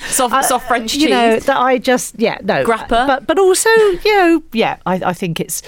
[0.08, 1.04] soft uh, soft French cheese.
[1.04, 3.08] you know that I just yeah no Grappa.
[3.08, 5.62] but but also you know yeah I, I think it's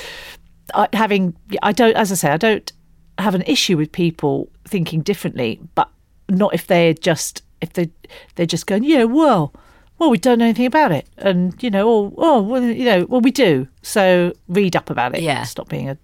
[0.73, 2.71] I, having I don't as I say I don't
[3.19, 5.89] have an issue with people thinking differently but
[6.29, 7.89] not if they're just if they
[8.35, 9.53] they're just going yeah well
[9.97, 11.07] well we don't know anything about it.
[11.17, 13.67] And you know or oh well you know well we do.
[13.81, 15.21] So read up about it.
[15.21, 15.43] Yeah.
[15.43, 15.97] stop being a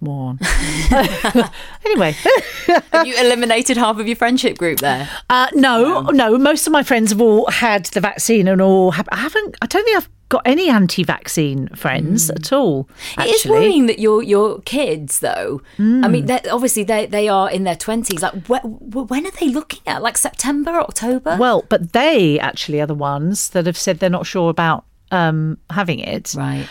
[0.00, 0.38] moron
[1.84, 2.12] anyway
[2.92, 5.08] Have you eliminated half of your friendship group there?
[5.30, 6.36] Uh, no, no.
[6.38, 8.90] Most of my friends have all had the vaccine and all.
[8.92, 9.56] Have, I haven't.
[9.62, 12.88] I don't think I've got any anti-vaccine friends at all.
[13.16, 15.62] It is worrying that your your kids, though.
[15.78, 18.22] I mean, they're- obviously they they are in their twenties.
[18.22, 18.60] Like, wh-
[18.92, 20.02] wh- when are they looking at?
[20.02, 21.36] Like September, October?
[21.40, 25.56] well, but they actually are the ones that have said they're not sure about um,
[25.70, 26.34] having it.
[26.36, 26.66] right.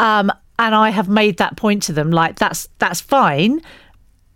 [0.00, 3.60] Um, and I have made that point to them, like that's that's fine.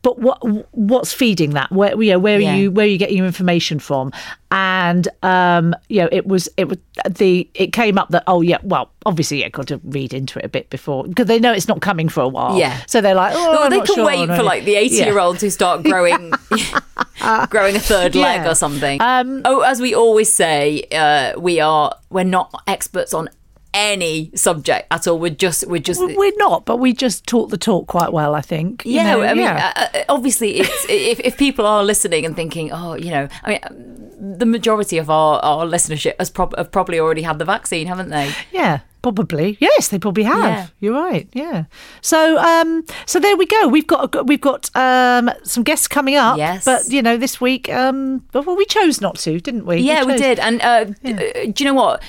[0.03, 0.39] But what
[0.73, 1.73] what's feeding that?
[1.73, 2.53] Where you know, where Yeah.
[2.53, 4.13] are you where are you getting your information from?
[4.53, 6.79] And um, you know, it was it was
[7.11, 10.45] the it came up that oh yeah, well obviously yeah, got to read into it
[10.45, 12.57] a bit before because they know it's not coming for a while.
[12.57, 12.81] Yeah.
[12.87, 15.83] so they're like, oh, Well, they can sure, wait for like the eighty-year-olds who start
[15.83, 16.33] growing,
[17.51, 19.01] growing a third leg or something.
[19.03, 23.29] oh, as we always say, uh, we are we're not experts on
[23.77, 25.19] any subject at all.
[25.19, 28.35] We're just we're just Well, We're not, but we just talk the talk quite well,
[28.35, 28.85] I think.
[28.87, 29.73] You yeah, know, I mean, yeah.
[29.77, 34.39] uh, uh, obviously, if, if people are listening and thinking, oh, you know, I mean,
[34.39, 38.09] the majority of our, our listenership has prob- have probably already had the vaccine, haven't
[38.09, 38.33] they?
[38.51, 38.81] Yeah,
[39.15, 39.57] probably.
[39.61, 40.45] Yes, they probably have.
[40.45, 40.67] Yeah.
[40.81, 41.29] You're right.
[41.33, 41.65] Yeah.
[42.01, 43.69] So, um, so there we go.
[43.69, 46.39] We've got we've got um some guests coming up.
[46.39, 46.65] Yes.
[46.65, 49.77] But you know, this week, um, well, we chose not to, didn't we?
[49.77, 50.39] Yeah, we chose- did.
[50.41, 52.03] And uh, d- uh, do you know what?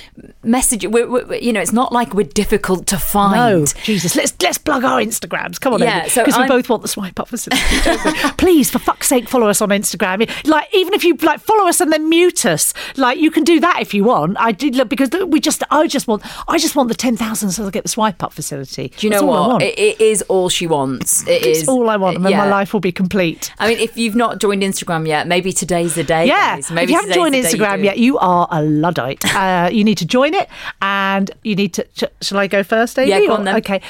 [0.44, 0.86] Message.
[0.88, 3.36] We're, we're, you know, it's not like we're difficult to find.
[3.62, 3.66] No.
[3.84, 4.16] Jesus.
[4.16, 5.60] Let's let's plug our Instagrams.
[5.62, 7.64] Come on, Yeah, so because we I'm- both want the swipe up facility.
[8.38, 10.28] Please, for fuck's sake, follow us on Instagram.
[10.48, 13.60] Like, even if you like follow us and then mute us, like you can do
[13.60, 14.38] that if you want.
[14.40, 17.52] I did look because we just, I just want, I just want the ten thousand
[17.52, 18.90] so I get the swipe up facility.
[18.98, 19.62] Do you That's know what?
[19.62, 21.28] It, it is all she wants.
[21.28, 23.52] It it's is all I want, and then my life will be complete.
[23.60, 26.26] I mean, if you've not joined Instagram yet, maybe today's the day.
[26.28, 26.72] Yeah, guys.
[26.72, 29.24] Maybe if you haven't joined the day you Instagram yet, you are a luddite.
[29.38, 30.50] Uh, you need to join it,
[30.82, 31.86] and you need to.
[31.96, 33.10] Sh- shall I go first, Amy?
[33.12, 33.56] Yeah, go on then.
[33.58, 33.82] Okay,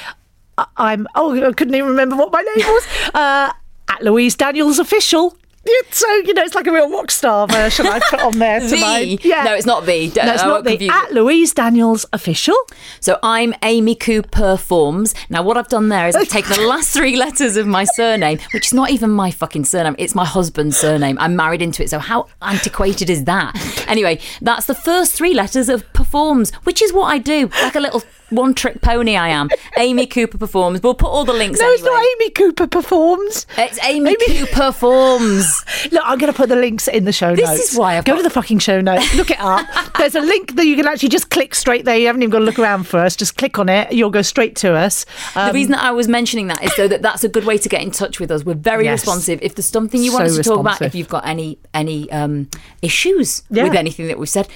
[0.58, 1.06] I- I'm.
[1.14, 2.86] Oh, I couldn't even remember what my name was.
[3.14, 3.52] Uh,
[3.88, 5.36] at Louise Daniels official.
[5.70, 8.60] It's so you know, it's like a real rock star version I put on there.
[8.60, 9.18] To V.
[9.22, 9.44] yeah.
[9.44, 10.12] No, it's not V.
[10.16, 11.12] No, it's not the at.
[11.12, 12.56] Louise Daniels official.
[13.00, 15.14] So I'm Amy Cooper Forms.
[15.28, 18.38] Now, what I've done there is I've taken the last three letters of my surname,
[18.52, 19.94] which is not even my fucking surname.
[19.98, 21.18] It's my husband's surname.
[21.20, 21.90] I'm married into it.
[21.90, 23.54] So how antiquated is that?
[23.88, 27.50] Anyway, that's the first three letters of Performs, which is what I do.
[27.62, 29.48] Like a little one trick pony I am.
[29.78, 30.82] Amy Cooper Performs.
[30.82, 31.64] We'll put all the links in.
[31.66, 31.88] No, anyway.
[31.88, 33.46] it's not Amy Cooper performs.
[33.56, 35.64] It's Amy, Cooper Forms.
[35.90, 37.58] Look, I'm going to put the links in the show This notes.
[37.60, 39.14] This is why I've go got- to the fucking show notes.
[39.14, 39.66] Look it up.
[39.98, 41.96] There's a link that you can actually just click straight there.
[41.96, 43.16] You haven't even got to look around for us.
[43.16, 43.92] Just click on it.
[43.92, 45.04] You'll go straight to us.
[45.34, 47.58] the Um, reason that I was mentioning that is so that that's a good way
[47.58, 48.44] to get in touch with us.
[48.44, 49.00] We're very Yes.
[49.00, 49.38] responsive.
[49.42, 52.10] If there's something you want So us to talk about, if you've got any any
[52.12, 52.48] um,
[52.82, 53.64] issues Yeah.
[53.64, 54.48] with anything that we've said.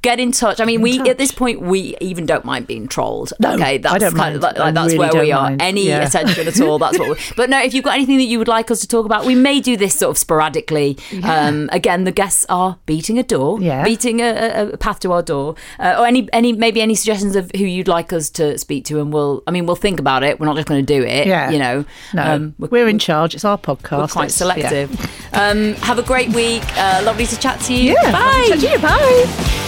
[0.00, 0.60] Get in touch.
[0.60, 1.08] I mean, in we touch.
[1.08, 3.32] at this point we even don't mind being trolled.
[3.40, 4.56] No, okay, I that's don't kind of mind.
[4.56, 5.42] like, like, that's really where we are.
[5.50, 5.60] mind.
[5.60, 6.06] Any Yeah.
[6.06, 7.08] attention at all, that's what.
[7.10, 9.24] We, but no, if you've got anything that you would like us to talk about,
[9.26, 10.96] we may do this sort of sporadically.
[11.24, 13.82] Um, again, the guests are beating a door, Yeah.
[13.82, 17.34] beating a, a, a path to our door, uh, or any any maybe any suggestions
[17.34, 19.42] of who you'd like us to speak to, and we'll.
[19.48, 20.38] I mean, we'll think about it.
[20.38, 21.26] We're not just going to do it.
[21.26, 21.50] Yeah.
[21.50, 21.84] you know.
[22.14, 23.34] no, Um, we're, in charge.
[23.34, 23.98] It's our podcast.
[23.98, 24.90] we're quite selective.
[25.32, 25.48] Yeah.
[25.50, 26.62] Um, have a great week.
[26.76, 27.94] Uh, lovely to chat to you.
[28.00, 28.12] Yeah.
[28.12, 28.44] Bye.
[28.48, 28.78] Chat to you.
[28.78, 29.67] Bye.